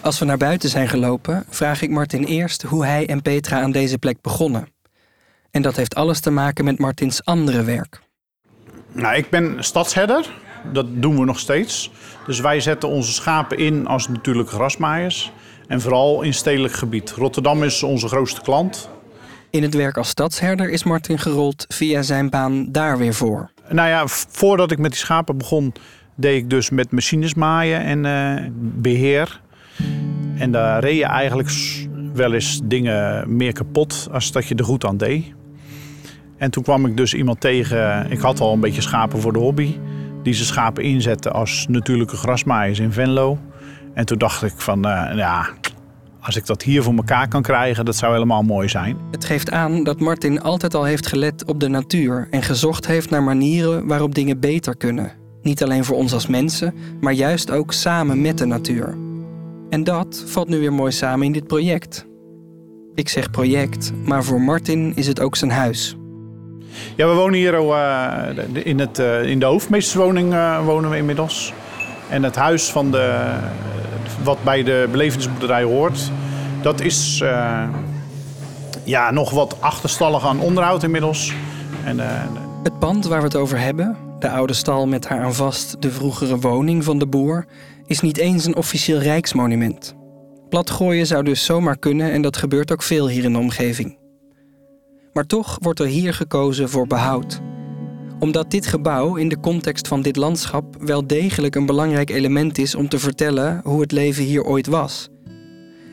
Als 0.00 0.18
we 0.18 0.24
naar 0.24 0.36
buiten 0.36 0.68
zijn 0.68 0.88
gelopen, 0.88 1.44
vraag 1.48 1.82
ik 1.82 1.90
Martin 1.90 2.24
eerst 2.24 2.62
hoe 2.62 2.84
hij 2.84 3.06
en 3.06 3.22
Petra 3.22 3.60
aan 3.60 3.72
deze 3.72 3.98
plek 3.98 4.20
begonnen. 4.20 4.68
En 5.50 5.62
dat 5.62 5.76
heeft 5.76 5.94
alles 5.94 6.20
te 6.20 6.30
maken 6.30 6.64
met 6.64 6.78
Martins 6.78 7.24
andere 7.24 7.62
werk. 7.62 8.00
Nou, 8.92 9.16
ik 9.16 9.30
ben 9.30 9.64
stadsherder. 9.64 10.30
Dat 10.72 10.86
doen 10.88 11.18
we 11.18 11.24
nog 11.24 11.38
steeds. 11.38 11.90
Dus 12.26 12.40
wij 12.40 12.60
zetten 12.60 12.88
onze 12.88 13.12
schapen 13.12 13.58
in 13.58 13.86
als 13.86 14.08
natuurlijke 14.08 14.52
grasmaaiers. 14.52 15.32
En 15.66 15.80
vooral 15.80 16.22
in 16.22 16.34
stedelijk 16.34 16.74
gebied. 16.74 17.10
Rotterdam 17.10 17.62
is 17.62 17.82
onze 17.82 18.08
grootste 18.08 18.40
klant. 18.40 18.88
In 19.50 19.62
het 19.62 19.74
werk 19.74 19.96
als 19.96 20.08
stadsherder 20.08 20.70
is 20.70 20.84
Martin 20.84 21.18
gerold 21.18 21.64
via 21.68 22.02
zijn 22.02 22.30
baan 22.30 22.72
daar 22.72 22.98
weer 22.98 23.14
voor. 23.14 23.50
Nou 23.68 23.88
ja, 23.88 24.06
voordat 24.06 24.70
ik 24.70 24.78
met 24.78 24.90
die 24.90 25.00
schapen 25.00 25.38
begon, 25.38 25.72
deed 26.14 26.42
ik 26.42 26.50
dus 26.50 26.70
met 26.70 26.92
machines 26.92 27.34
maaien 27.34 27.80
en 27.80 28.04
uh, 28.04 28.50
beheer. 28.52 29.40
En 30.36 30.50
daar 30.50 30.80
reed 30.80 30.96
je 30.96 31.04
eigenlijk 31.04 31.50
wel 32.12 32.32
eens 32.32 32.60
dingen 32.64 33.36
meer 33.36 33.52
kapot 33.52 34.08
als 34.12 34.32
dat 34.32 34.46
je 34.46 34.54
er 34.54 34.64
goed 34.64 34.84
aan 34.84 34.96
deed. 34.96 35.24
En 36.36 36.50
toen 36.50 36.62
kwam 36.62 36.86
ik 36.86 36.96
dus 36.96 37.14
iemand 37.14 37.40
tegen. 37.40 38.10
Ik 38.10 38.20
had 38.20 38.40
al 38.40 38.52
een 38.52 38.60
beetje 38.60 38.80
schapen 38.80 39.20
voor 39.20 39.32
de 39.32 39.38
hobby. 39.38 39.76
Die 40.22 40.34
ze 40.34 40.44
schapen 40.44 40.84
inzetten 40.84 41.32
als 41.32 41.66
natuurlijke 41.68 42.16
grasmaaiers 42.16 42.78
in 42.78 42.92
Venlo. 42.92 43.38
En 43.94 44.04
toen 44.04 44.18
dacht 44.18 44.42
ik 44.42 44.52
van, 44.56 44.86
uh, 44.86 45.10
ja, 45.14 45.48
als 46.20 46.36
ik 46.36 46.46
dat 46.46 46.62
hier 46.62 46.82
voor 46.82 46.94
elkaar 46.94 47.28
kan 47.28 47.42
krijgen, 47.42 47.84
dat 47.84 47.96
zou 47.96 48.12
helemaal 48.12 48.42
mooi 48.42 48.68
zijn. 48.68 48.96
Het 49.10 49.24
geeft 49.24 49.50
aan 49.50 49.84
dat 49.84 50.00
Martin 50.00 50.42
altijd 50.42 50.74
al 50.74 50.84
heeft 50.84 51.06
gelet 51.06 51.44
op 51.44 51.60
de 51.60 51.68
natuur 51.68 52.28
en 52.30 52.42
gezocht 52.42 52.86
heeft 52.86 53.10
naar 53.10 53.22
manieren 53.22 53.86
waarop 53.86 54.14
dingen 54.14 54.40
beter 54.40 54.76
kunnen. 54.76 55.12
Niet 55.42 55.62
alleen 55.62 55.84
voor 55.84 55.96
ons 55.96 56.12
als 56.12 56.26
mensen, 56.26 56.74
maar 57.00 57.12
juist 57.12 57.50
ook 57.50 57.72
samen 57.72 58.20
met 58.20 58.38
de 58.38 58.44
natuur. 58.44 58.96
En 59.70 59.84
dat 59.84 60.24
valt 60.26 60.48
nu 60.48 60.58
weer 60.58 60.72
mooi 60.72 60.92
samen 60.92 61.26
in 61.26 61.32
dit 61.32 61.46
project. 61.46 62.06
Ik 62.94 63.08
zeg 63.08 63.30
project, 63.30 63.92
maar 64.04 64.24
voor 64.24 64.40
Martin 64.40 64.92
is 64.96 65.06
het 65.06 65.20
ook 65.20 65.36
zijn 65.36 65.50
huis. 65.50 65.96
Ja, 66.96 67.08
we 67.08 67.14
wonen 67.14 67.38
hier 67.38 67.54
uh, 67.54 68.64
in, 68.64 68.78
het, 68.78 68.98
uh, 68.98 69.22
in 69.24 69.38
de 69.38 69.46
hoofdmeesterswoning 69.46 70.32
uh, 70.32 70.64
wonen 70.64 70.90
we 70.90 70.96
inmiddels. 70.96 71.52
En 72.08 72.22
het 72.22 72.36
huis 72.36 72.70
van 72.70 72.90
de, 72.90 73.36
wat 74.22 74.44
bij 74.44 74.62
de 74.62 74.88
belevingsboerderij 74.90 75.62
hoort, 75.62 76.10
dat 76.62 76.80
is 76.80 77.22
ja, 78.84 79.10
nog 79.10 79.30
wat 79.30 79.56
achterstallig 79.60 80.26
aan 80.26 80.40
onderhoud 80.40 80.82
inmiddels. 80.82 81.32
En, 81.84 81.98
het 82.62 82.78
pand 82.78 83.06
waar 83.06 83.18
we 83.18 83.24
het 83.24 83.36
over 83.36 83.58
hebben, 83.58 83.96
de 84.18 84.30
oude 84.30 84.52
stal 84.52 84.86
met 84.86 85.08
haar 85.08 85.24
aan 85.24 85.34
vast 85.34 85.82
de 85.82 85.90
vroegere 85.90 86.38
woning 86.38 86.84
van 86.84 86.98
de 86.98 87.06
boer, 87.06 87.46
is 87.86 88.00
niet 88.00 88.18
eens 88.18 88.44
een 88.44 88.56
officieel 88.56 88.98
rijksmonument. 88.98 89.96
Platgooien 90.48 91.06
zou 91.06 91.24
dus 91.24 91.44
zomaar 91.44 91.78
kunnen 91.78 92.12
en 92.12 92.22
dat 92.22 92.36
gebeurt 92.36 92.72
ook 92.72 92.82
veel 92.82 93.08
hier 93.08 93.24
in 93.24 93.32
de 93.32 93.38
omgeving. 93.38 93.98
Maar 95.12 95.26
toch 95.26 95.58
wordt 95.60 95.80
er 95.80 95.86
hier 95.86 96.14
gekozen 96.14 96.68
voor 96.68 96.86
behoud. 96.86 97.40
Omdat 98.18 98.50
dit 98.50 98.66
gebouw 98.66 99.16
in 99.16 99.28
de 99.28 99.40
context 99.40 99.88
van 99.88 100.02
dit 100.02 100.16
landschap 100.16 100.76
wel 100.80 101.06
degelijk 101.06 101.54
een 101.54 101.66
belangrijk 101.66 102.10
element 102.10 102.58
is 102.58 102.74
om 102.74 102.88
te 102.88 102.98
vertellen 102.98 103.60
hoe 103.64 103.80
het 103.80 103.92
leven 103.92 104.24
hier 104.24 104.44
ooit 104.44 104.66
was. 104.66 105.08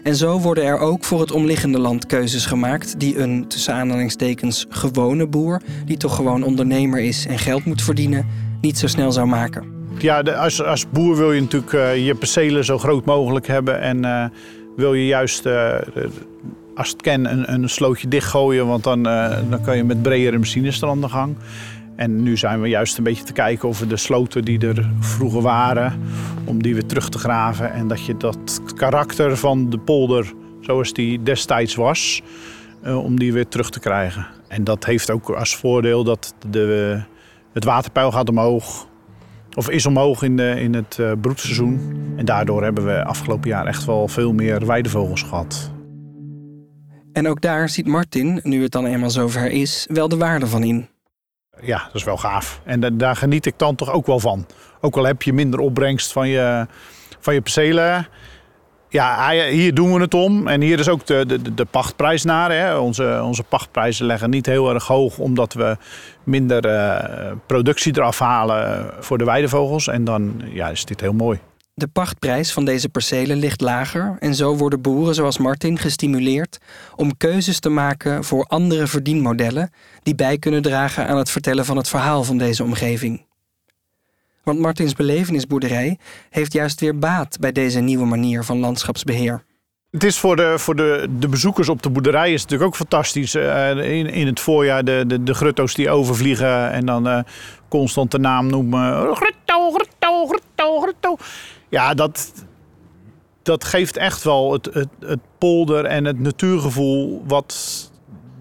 En 0.03 0.15
zo 0.15 0.39
worden 0.39 0.63
er 0.63 0.79
ook 0.79 1.03
voor 1.03 1.19
het 1.19 1.31
omliggende 1.31 1.79
land 1.79 2.05
keuzes 2.05 2.45
gemaakt 2.45 2.99
die 2.99 3.19
een 3.19 3.47
tussen 3.47 3.73
aanhalingstekens 3.73 4.65
gewone 4.69 5.27
boer, 5.27 5.61
die 5.85 5.97
toch 5.97 6.15
gewoon 6.15 6.43
ondernemer 6.43 6.99
is 6.99 7.25
en 7.25 7.39
geld 7.39 7.65
moet 7.65 7.81
verdienen, 7.81 8.25
niet 8.61 8.77
zo 8.77 8.87
snel 8.87 9.11
zou 9.11 9.27
maken. 9.27 9.73
Ja, 9.97 10.21
als, 10.21 10.61
als 10.61 10.89
boer 10.89 11.15
wil 11.15 11.31
je 11.31 11.41
natuurlijk 11.41 11.73
uh, 11.73 12.05
je 12.05 12.15
percelen 12.15 12.65
zo 12.65 12.77
groot 12.77 13.05
mogelijk 13.05 13.47
hebben 13.47 13.81
en 13.81 14.03
uh, 14.03 14.25
wil 14.75 14.93
je 14.93 15.05
juist 15.05 15.45
uh, 15.45 15.75
als 16.75 16.89
het 16.89 17.01
kan 17.01 17.25
een, 17.25 17.53
een 17.53 17.69
slootje 17.69 18.07
dichtgooien, 18.07 18.67
want 18.67 18.83
dan, 18.83 19.03
dan 19.49 19.61
kan 19.63 19.77
je 19.77 19.83
met 19.83 20.01
bredere 20.01 20.37
machines 20.37 20.81
er 20.81 20.87
aan 20.87 21.01
de 21.01 21.09
gang. 21.09 21.35
En 21.95 22.23
nu 22.23 22.37
zijn 22.37 22.61
we 22.61 22.67
juist 22.67 22.97
een 22.97 23.03
beetje 23.03 23.23
te 23.23 23.33
kijken 23.33 23.67
of 23.67 23.79
we 23.79 23.87
de 23.87 23.97
sloten 23.97 24.45
die 24.45 24.67
er 24.67 24.89
vroeger 24.99 25.41
waren, 25.41 25.99
om 26.45 26.61
die 26.61 26.73
weer 26.73 26.85
terug 26.85 27.09
te 27.09 27.17
graven. 27.17 27.73
En 27.73 27.87
dat 27.87 28.05
je 28.05 28.17
dat 28.17 28.61
karakter 28.75 29.37
van 29.37 29.69
de 29.69 29.77
polder, 29.77 30.33
zoals 30.61 30.93
die 30.93 31.23
destijds 31.23 31.75
was, 31.75 32.21
uh, 32.85 33.03
om 33.03 33.19
die 33.19 33.33
weer 33.33 33.47
terug 33.47 33.69
te 33.69 33.79
krijgen. 33.79 34.27
En 34.47 34.63
dat 34.63 34.85
heeft 34.85 35.11
ook 35.11 35.29
als 35.29 35.55
voordeel 35.55 36.03
dat 36.03 36.33
de, 36.49 37.01
het 37.53 37.63
waterpeil 37.63 38.11
gaat 38.11 38.29
omhoog. 38.29 38.87
Of 39.55 39.69
is 39.69 39.85
omhoog 39.85 40.21
in, 40.23 40.37
de, 40.37 40.55
in 40.59 40.73
het 40.73 40.97
uh, 40.99 41.11
broedseizoen. 41.21 42.03
En 42.15 42.25
daardoor 42.25 42.63
hebben 42.63 42.85
we 42.85 43.03
afgelopen 43.03 43.49
jaar 43.49 43.65
echt 43.65 43.85
wel 43.85 44.07
veel 44.07 44.33
meer 44.33 44.65
weidevogels 44.65 45.21
gehad. 45.21 45.71
En 47.13 47.27
ook 47.27 47.41
daar 47.41 47.69
ziet 47.69 47.87
Martin, 47.87 48.39
nu 48.43 48.61
het 48.61 48.71
dan 48.71 48.85
eenmaal 48.85 49.09
zover 49.09 49.51
is, 49.51 49.87
wel 49.91 50.07
de 50.07 50.17
waarde 50.17 50.47
van 50.47 50.63
in. 50.63 50.87
Ja, 51.61 51.83
dat 51.85 51.95
is 51.95 52.03
wel 52.03 52.17
gaaf. 52.17 52.61
En 52.63 52.97
daar 52.97 53.15
geniet 53.15 53.45
ik 53.45 53.53
dan 53.57 53.75
toch 53.75 53.91
ook 53.91 54.05
wel 54.05 54.19
van. 54.19 54.45
Ook 54.81 54.97
al 54.97 55.03
heb 55.03 55.21
je 55.21 55.33
minder 55.33 55.59
opbrengst 55.59 56.11
van 56.11 56.27
je, 56.27 56.67
van 57.19 57.33
je 57.33 57.41
percelen. 57.41 58.07
Ja, 58.89 59.29
hier 59.31 59.73
doen 59.73 59.93
we 59.93 59.99
het 59.99 60.13
om. 60.13 60.47
En 60.47 60.61
hier 60.61 60.79
is 60.79 60.89
ook 60.89 61.05
de, 61.05 61.25
de, 61.25 61.53
de 61.53 61.65
pachtprijs 61.65 62.23
naar. 62.23 62.51
Hè. 62.51 62.77
Onze, 62.77 63.21
onze 63.23 63.43
pachtprijzen 63.43 64.05
leggen 64.05 64.29
niet 64.29 64.45
heel 64.45 64.73
erg 64.73 64.87
hoog, 64.87 65.17
omdat 65.17 65.53
we 65.53 65.77
minder 66.23 66.65
uh, 66.65 67.31
productie 67.45 67.97
eraf 67.97 68.19
halen 68.19 68.89
voor 68.99 69.17
de 69.17 69.25
weidevogels. 69.25 69.87
En 69.87 70.03
dan 70.03 70.41
ja, 70.45 70.69
is 70.69 70.85
dit 70.85 71.01
heel 71.01 71.13
mooi. 71.13 71.39
De 71.77 71.87
pachtprijs 71.87 72.51
van 72.51 72.65
deze 72.65 72.89
percelen 72.89 73.37
ligt 73.37 73.61
lager 73.61 74.17
en 74.19 74.35
zo 74.35 74.55
worden 74.55 74.81
boeren 74.81 75.15
zoals 75.15 75.37
Martin 75.37 75.77
gestimuleerd 75.77 76.57
om 76.95 77.17
keuzes 77.17 77.59
te 77.59 77.69
maken 77.69 78.23
voor 78.23 78.45
andere 78.45 78.87
verdienmodellen 78.87 79.71
die 80.03 80.15
bij 80.15 80.37
kunnen 80.37 80.61
dragen 80.61 81.07
aan 81.07 81.17
het 81.17 81.29
vertellen 81.29 81.65
van 81.65 81.77
het 81.77 81.87
verhaal 81.87 82.23
van 82.23 82.37
deze 82.37 82.63
omgeving. 82.63 83.25
Want 84.43 84.59
Martins 84.59 84.93
belevenisboerderij 84.93 85.97
heeft 86.29 86.53
juist 86.53 86.79
weer 86.79 86.99
baat 86.99 87.37
bij 87.39 87.51
deze 87.51 87.79
nieuwe 87.79 88.05
manier 88.05 88.43
van 88.43 88.59
landschapsbeheer. 88.59 89.43
Het 89.91 90.03
is 90.03 90.17
voor 90.17 90.35
de, 90.35 90.53
voor 90.59 90.75
de, 90.75 91.07
de 91.19 91.27
bezoekers 91.27 91.69
op 91.69 91.81
de 91.81 91.89
boerderij 91.89 92.33
is 92.33 92.41
natuurlijk 92.41 92.69
ook 92.69 92.75
fantastisch. 92.75 93.35
Uh, 93.35 93.69
in, 93.69 94.07
in 94.07 94.27
het 94.27 94.39
voorjaar 94.39 94.83
de, 94.83 95.03
de, 95.07 95.23
de 95.23 95.33
grutto's 95.33 95.73
die 95.73 95.89
overvliegen 95.89 96.71
en 96.71 96.85
dan 96.85 97.07
uh, 97.07 97.19
constant 97.69 98.11
de 98.11 98.19
naam 98.19 98.47
noemen. 98.47 99.15
Grutto, 99.15 99.71
grutto, 99.71 100.79
grutto. 100.79 101.17
Ja, 101.69 101.93
dat, 101.93 102.33
dat 103.41 103.63
geeft 103.63 103.97
echt 103.97 104.23
wel 104.23 104.53
het, 104.53 104.65
het, 104.73 104.89
het 104.99 105.19
polder 105.37 105.85
en 105.85 106.05
het 106.05 106.19
natuurgevoel 106.19 107.23
wat, 107.27 107.91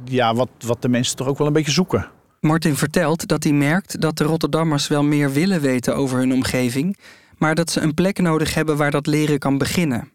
ja, 0.04 0.34
wat, 0.34 0.48
wat 0.58 0.82
de 0.82 0.88
mensen 0.88 1.16
toch 1.16 1.26
ook 1.26 1.38
wel 1.38 1.46
een 1.46 1.52
beetje 1.52 1.72
zoeken. 1.72 2.08
Martin 2.40 2.76
vertelt 2.76 3.26
dat 3.26 3.42
hij 3.42 3.52
merkt 3.52 4.00
dat 4.00 4.16
de 4.16 4.24
Rotterdammers 4.24 4.88
wel 4.88 5.02
meer 5.02 5.32
willen 5.32 5.60
weten 5.60 5.96
over 5.96 6.18
hun 6.18 6.32
omgeving, 6.32 6.98
maar 7.38 7.54
dat 7.54 7.70
ze 7.70 7.80
een 7.80 7.94
plek 7.94 8.18
nodig 8.18 8.54
hebben 8.54 8.76
waar 8.76 8.90
dat 8.90 9.06
leren 9.06 9.38
kan 9.38 9.58
beginnen. 9.58 10.12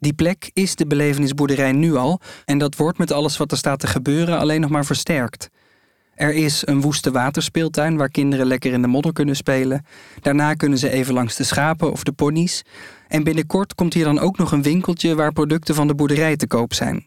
Die 0.00 0.12
plek 0.12 0.50
is 0.52 0.74
de 0.74 0.86
belevenisboerderij 0.86 1.72
nu 1.72 1.94
al 1.94 2.20
en 2.44 2.58
dat 2.58 2.76
wordt 2.76 2.98
met 2.98 3.12
alles 3.12 3.36
wat 3.36 3.50
er 3.50 3.58
staat 3.58 3.80
te 3.80 3.86
gebeuren 3.86 4.38
alleen 4.38 4.60
nog 4.60 4.70
maar 4.70 4.84
versterkt. 4.84 5.50
Er 6.18 6.34
is 6.34 6.66
een 6.66 6.80
woeste 6.80 7.10
waterspeeltuin 7.10 7.96
waar 7.96 8.08
kinderen 8.08 8.46
lekker 8.46 8.72
in 8.72 8.82
de 8.82 8.88
modder 8.88 9.12
kunnen 9.12 9.36
spelen. 9.36 9.84
Daarna 10.20 10.54
kunnen 10.54 10.78
ze 10.78 10.90
even 10.90 11.14
langs 11.14 11.36
de 11.36 11.44
schapen 11.44 11.92
of 11.92 12.02
de 12.02 12.12
ponies. 12.12 12.64
En 13.08 13.24
binnenkort 13.24 13.74
komt 13.74 13.94
hier 13.94 14.04
dan 14.04 14.18
ook 14.18 14.38
nog 14.38 14.52
een 14.52 14.62
winkeltje 14.62 15.14
waar 15.14 15.32
producten 15.32 15.74
van 15.74 15.86
de 15.86 15.94
boerderij 15.94 16.36
te 16.36 16.46
koop 16.46 16.74
zijn. 16.74 17.06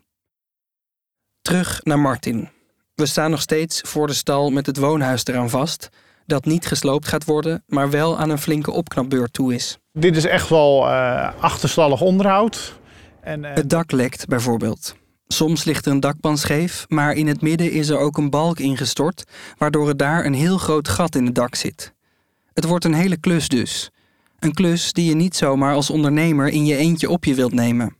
Terug 1.41 1.79
naar 1.83 1.99
Martin. 1.99 2.49
We 2.95 3.05
staan 3.05 3.31
nog 3.31 3.41
steeds 3.41 3.81
voor 3.81 4.07
de 4.07 4.13
stal 4.13 4.49
met 4.49 4.65
het 4.65 4.77
woonhuis 4.77 5.25
eraan 5.25 5.49
vast, 5.49 5.89
dat 6.25 6.45
niet 6.45 6.65
gesloopt 6.65 7.07
gaat 7.07 7.25
worden, 7.25 7.63
maar 7.67 7.89
wel 7.89 8.17
aan 8.17 8.29
een 8.29 8.37
flinke 8.37 8.71
opknapbeurt 8.71 9.33
toe 9.33 9.53
is. 9.53 9.79
Dit 9.93 10.17
is 10.17 10.25
echt 10.25 10.49
wel 10.49 10.87
uh, 10.87 11.31
achterstallig 11.39 12.01
onderhoud. 12.01 12.79
En, 13.21 13.43
uh... 13.43 13.53
Het 13.53 13.69
dak 13.69 13.91
lekt 13.91 14.27
bijvoorbeeld. 14.27 14.95
Soms 15.41 15.63
ligt 15.63 15.85
er 15.85 15.91
een 15.91 15.99
dakpan 15.99 16.37
scheef, 16.37 16.85
maar 16.87 17.13
in 17.13 17.27
het 17.27 17.41
midden 17.41 17.71
is 17.71 17.89
er 17.89 17.97
ook 17.97 18.17
een 18.17 18.29
balk 18.29 18.59
ingestort, 18.59 19.23
waardoor 19.57 19.87
er 19.87 19.97
daar 19.97 20.25
een 20.25 20.33
heel 20.33 20.57
groot 20.57 20.87
gat 20.87 21.15
in 21.15 21.25
het 21.25 21.35
dak 21.35 21.55
zit. 21.55 21.93
Het 22.53 22.65
wordt 22.65 22.85
een 22.85 22.93
hele 22.93 23.17
klus 23.17 23.47
dus. 23.47 23.89
Een 24.39 24.53
klus 24.53 24.93
die 24.93 25.05
je 25.05 25.15
niet 25.15 25.35
zomaar 25.35 25.73
als 25.73 25.89
ondernemer 25.89 26.47
in 26.47 26.65
je 26.65 26.75
eentje 26.75 27.09
op 27.09 27.25
je 27.25 27.33
wilt 27.33 27.53
nemen. 27.53 27.95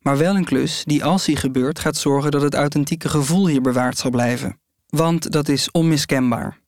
Maar 0.00 0.18
wel 0.18 0.36
een 0.36 0.44
klus 0.44 0.82
die 0.84 1.04
als 1.04 1.24
die 1.24 1.36
gebeurt 1.36 1.78
gaat 1.78 1.96
zorgen 1.96 2.30
dat 2.30 2.42
het 2.42 2.54
authentieke 2.54 3.08
gevoel 3.08 3.46
hier 3.46 3.62
bewaard 3.62 3.98
zal 3.98 4.10
blijven. 4.10 4.58
Want 4.88 5.32
dat 5.32 5.48
is 5.48 5.70
onmiskenbaar. 5.70 6.58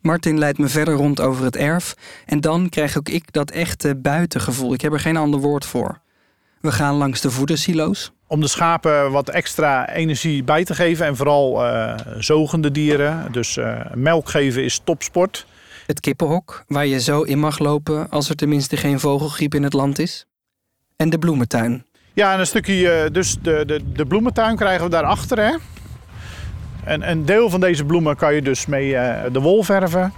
Martin 0.00 0.38
leidt 0.38 0.58
me 0.58 0.68
verder 0.68 0.94
rond 0.94 1.20
over 1.20 1.44
het 1.44 1.56
erf 1.56 1.94
en 2.26 2.40
dan 2.40 2.68
krijg 2.68 2.98
ook 2.98 3.08
ik 3.08 3.32
dat 3.32 3.50
echte 3.50 3.96
buitengevoel. 3.96 4.72
Ik 4.72 4.80
heb 4.80 4.92
er 4.92 5.00
geen 5.00 5.16
ander 5.16 5.40
woord 5.40 5.64
voor. 5.64 6.00
We 6.60 6.72
gaan 6.72 6.94
langs 6.94 7.20
de 7.20 7.30
voedersilo's. 7.30 8.12
Om 8.30 8.40
de 8.40 8.48
schapen 8.48 9.10
wat 9.10 9.28
extra 9.28 9.88
energie 9.88 10.44
bij 10.44 10.64
te 10.64 10.74
geven 10.74 11.06
en 11.06 11.16
vooral 11.16 11.66
uh, 11.66 11.94
zogende 12.18 12.70
dieren. 12.70 13.32
Dus 13.32 13.56
uh, 13.56 13.80
melk 13.94 14.28
geven 14.28 14.64
is 14.64 14.80
topsport. 14.84 15.46
Het 15.86 16.00
kippenhok, 16.00 16.64
waar 16.66 16.86
je 16.86 17.00
zo 17.00 17.22
in 17.22 17.38
mag 17.38 17.58
lopen 17.58 18.10
als 18.10 18.28
er 18.28 18.36
tenminste 18.36 18.76
geen 18.76 19.00
vogelgriep 19.00 19.54
in 19.54 19.62
het 19.62 19.72
land 19.72 19.98
is. 19.98 20.26
En 20.96 21.10
de 21.10 21.18
bloementuin. 21.18 21.84
Ja, 22.12 22.32
en 22.32 22.40
een 22.40 22.46
stukje, 22.46 23.04
uh, 23.04 23.12
dus 23.12 23.36
de, 23.42 23.64
de, 23.66 23.92
de 23.92 24.06
bloementuin 24.06 24.56
krijgen 24.56 24.84
we 24.84 24.90
daarachter. 24.90 25.38
Hè? 25.38 25.54
En 26.84 27.10
een 27.10 27.24
deel 27.24 27.50
van 27.50 27.60
deze 27.60 27.84
bloemen 27.84 28.16
kan 28.16 28.34
je 28.34 28.42
dus 28.42 28.66
mee 28.66 28.90
de 29.32 29.40
wol 29.40 29.62
verven. 29.62 30.12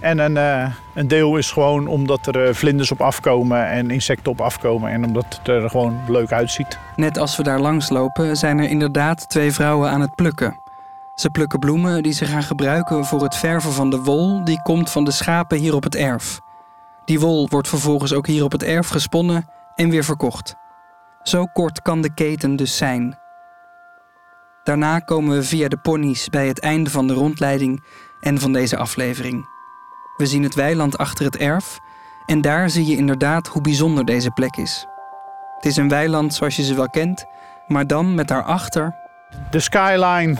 En 0.00 0.18
een, 0.18 0.36
uh, 0.36 0.74
een 0.94 1.08
deel 1.08 1.36
is 1.36 1.50
gewoon 1.50 1.86
omdat 1.86 2.26
er 2.26 2.48
uh, 2.48 2.54
vlinders 2.54 2.90
op 2.90 3.00
afkomen 3.00 3.66
en 3.66 3.90
insecten 3.90 4.32
op 4.32 4.40
afkomen. 4.40 4.90
En 4.90 5.04
omdat 5.04 5.24
het 5.38 5.48
er 5.48 5.70
gewoon 5.70 6.00
leuk 6.08 6.32
uitziet. 6.32 6.78
Net 6.96 7.18
als 7.18 7.36
we 7.36 7.42
daar 7.42 7.60
langs 7.60 7.88
lopen, 7.88 8.36
zijn 8.36 8.58
er 8.58 8.68
inderdaad 8.68 9.28
twee 9.28 9.52
vrouwen 9.52 9.90
aan 9.90 10.00
het 10.00 10.14
plukken. 10.14 10.60
Ze 11.14 11.30
plukken 11.30 11.58
bloemen 11.58 12.02
die 12.02 12.12
ze 12.12 12.24
gaan 12.24 12.42
gebruiken 12.42 13.04
voor 13.04 13.22
het 13.22 13.36
verven 13.36 13.72
van 13.72 13.90
de 13.90 14.02
wol 14.02 14.44
die 14.44 14.62
komt 14.62 14.90
van 14.90 15.04
de 15.04 15.10
schapen 15.10 15.58
hier 15.58 15.74
op 15.74 15.82
het 15.82 15.94
erf. 15.94 16.40
Die 17.04 17.20
wol 17.20 17.48
wordt 17.48 17.68
vervolgens 17.68 18.12
ook 18.12 18.26
hier 18.26 18.44
op 18.44 18.52
het 18.52 18.62
erf 18.62 18.88
gesponnen 18.88 19.48
en 19.74 19.90
weer 19.90 20.04
verkocht. 20.04 20.54
Zo 21.22 21.44
kort 21.44 21.82
kan 21.82 22.00
de 22.00 22.14
keten 22.14 22.56
dus 22.56 22.76
zijn. 22.76 23.18
Daarna 24.64 24.98
komen 24.98 25.36
we 25.36 25.42
via 25.42 25.68
de 25.68 25.76
ponies 25.76 26.28
bij 26.28 26.46
het 26.46 26.60
einde 26.60 26.90
van 26.90 27.06
de 27.06 27.14
rondleiding 27.14 27.84
en 28.20 28.40
van 28.40 28.52
deze 28.52 28.76
aflevering. 28.76 29.55
We 30.16 30.26
zien 30.26 30.42
het 30.42 30.54
weiland 30.54 30.98
achter 30.98 31.24
het 31.24 31.36
erf 31.36 31.78
en 32.26 32.40
daar 32.40 32.70
zie 32.70 32.86
je 32.86 32.96
inderdaad 32.96 33.46
hoe 33.46 33.62
bijzonder 33.62 34.04
deze 34.04 34.30
plek 34.30 34.56
is. 34.56 34.86
Het 35.56 35.64
is 35.64 35.76
een 35.76 35.88
weiland 35.88 36.34
zoals 36.34 36.56
je 36.56 36.62
ze 36.62 36.74
wel 36.74 36.90
kent, 36.90 37.24
maar 37.66 37.86
dan 37.86 38.14
met 38.14 38.28
daarachter. 38.28 38.94
De 39.50 39.60
skyline 39.60 40.36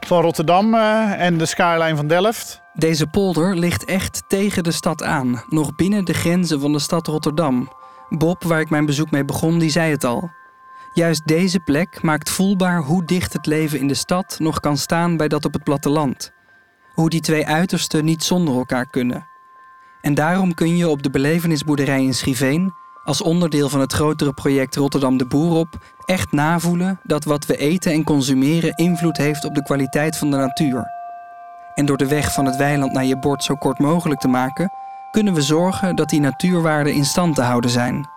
van 0.00 0.22
Rotterdam 0.22 0.74
uh, 0.74 1.20
en 1.20 1.38
de 1.38 1.46
skyline 1.46 1.96
van 1.96 2.06
Delft. 2.06 2.62
Deze 2.72 3.06
polder 3.06 3.56
ligt 3.56 3.84
echt 3.84 4.22
tegen 4.28 4.64
de 4.64 4.70
stad 4.70 5.02
aan, 5.02 5.42
nog 5.48 5.74
binnen 5.74 6.04
de 6.04 6.14
grenzen 6.14 6.60
van 6.60 6.72
de 6.72 6.78
stad 6.78 7.06
Rotterdam. 7.06 7.72
Bob, 8.08 8.42
waar 8.42 8.60
ik 8.60 8.70
mijn 8.70 8.86
bezoek 8.86 9.10
mee 9.10 9.24
begon, 9.24 9.58
die 9.58 9.70
zei 9.70 9.90
het 9.90 10.04
al. 10.04 10.30
Juist 10.92 11.26
deze 11.26 11.60
plek 11.60 12.02
maakt 12.02 12.30
voelbaar 12.30 12.82
hoe 12.82 13.04
dicht 13.04 13.32
het 13.32 13.46
leven 13.46 13.78
in 13.78 13.88
de 13.88 13.94
stad 13.94 14.36
nog 14.38 14.60
kan 14.60 14.76
staan 14.76 15.16
bij 15.16 15.28
dat 15.28 15.44
op 15.44 15.52
het 15.52 15.64
platteland 15.64 16.34
hoe 16.96 17.10
die 17.10 17.20
twee 17.20 17.46
uitersten 17.46 18.04
niet 18.04 18.24
zonder 18.24 18.54
elkaar 18.54 18.86
kunnen. 18.86 19.26
En 20.00 20.14
daarom 20.14 20.54
kun 20.54 20.76
je 20.76 20.88
op 20.88 21.02
de 21.02 21.10
belevenisboerderij 21.10 22.02
in 22.02 22.14
Schiveen, 22.14 22.74
als 23.04 23.22
onderdeel 23.22 23.68
van 23.68 23.80
het 23.80 23.92
grotere 23.92 24.32
project 24.32 24.76
Rotterdam 24.76 25.16
de 25.16 25.26
Boer 25.26 25.56
op, 25.56 25.78
echt 26.04 26.32
navoelen 26.32 27.00
dat 27.02 27.24
wat 27.24 27.46
we 27.46 27.56
eten 27.56 27.92
en 27.92 28.04
consumeren 28.04 28.74
invloed 28.74 29.16
heeft 29.16 29.44
op 29.44 29.54
de 29.54 29.62
kwaliteit 29.62 30.16
van 30.16 30.30
de 30.30 30.36
natuur. 30.36 30.84
En 31.74 31.86
door 31.86 31.96
de 31.96 32.08
weg 32.08 32.32
van 32.32 32.44
het 32.44 32.56
weiland 32.56 32.92
naar 32.92 33.04
je 33.04 33.18
bord 33.18 33.44
zo 33.44 33.54
kort 33.54 33.78
mogelijk 33.78 34.20
te 34.20 34.28
maken, 34.28 34.72
kunnen 35.10 35.34
we 35.34 35.42
zorgen 35.42 35.96
dat 35.96 36.08
die 36.08 36.20
natuurwaarden 36.20 36.92
in 36.92 37.04
stand 37.04 37.34
te 37.34 37.42
houden 37.42 37.70
zijn, 37.70 38.08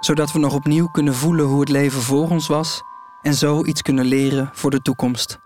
zodat 0.00 0.32
we 0.32 0.38
nog 0.38 0.54
opnieuw 0.54 0.88
kunnen 0.88 1.14
voelen 1.14 1.46
hoe 1.46 1.60
het 1.60 1.68
leven 1.68 2.02
voor 2.02 2.30
ons 2.30 2.46
was 2.46 2.82
en 3.22 3.34
zo 3.34 3.64
iets 3.64 3.82
kunnen 3.82 4.04
leren 4.04 4.50
voor 4.52 4.70
de 4.70 4.82
toekomst. 4.82 5.43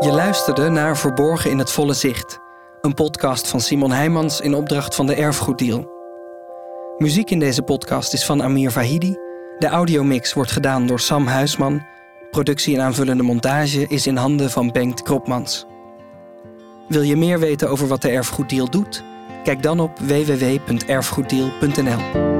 Je 0.00 0.12
luisterde 0.12 0.68
naar 0.68 0.96
Verborgen 0.96 1.50
in 1.50 1.58
het 1.58 1.70
Volle 1.70 1.94
Zicht, 1.94 2.38
een 2.80 2.94
podcast 2.94 3.48
van 3.48 3.60
Simon 3.60 3.90
Heijmans 3.90 4.40
in 4.40 4.54
opdracht 4.54 4.94
van 4.94 5.06
de 5.06 5.14
Erfgoeddeal. 5.14 5.90
Muziek 6.98 7.30
in 7.30 7.38
deze 7.38 7.62
podcast 7.62 8.12
is 8.12 8.24
van 8.24 8.42
Amir 8.42 8.70
Vahidi. 8.70 9.16
De 9.58 9.66
audiomix 9.66 10.32
wordt 10.32 10.52
gedaan 10.52 10.86
door 10.86 11.00
Sam 11.00 11.26
Huisman. 11.26 11.86
Productie 12.30 12.76
en 12.76 12.82
aanvullende 12.82 13.22
montage 13.22 13.86
is 13.88 14.06
in 14.06 14.16
handen 14.16 14.50
van 14.50 14.72
Bengt 14.72 15.02
Kropmans. 15.02 15.66
Wil 16.88 17.02
je 17.02 17.16
meer 17.16 17.38
weten 17.38 17.70
over 17.70 17.88
wat 17.88 18.02
de 18.02 18.10
Erfgoeddeal 18.10 18.70
doet? 18.70 19.04
Kijk 19.42 19.62
dan 19.62 19.80
op 19.80 19.98
www.erfgoeddeal.nl. 19.98 22.37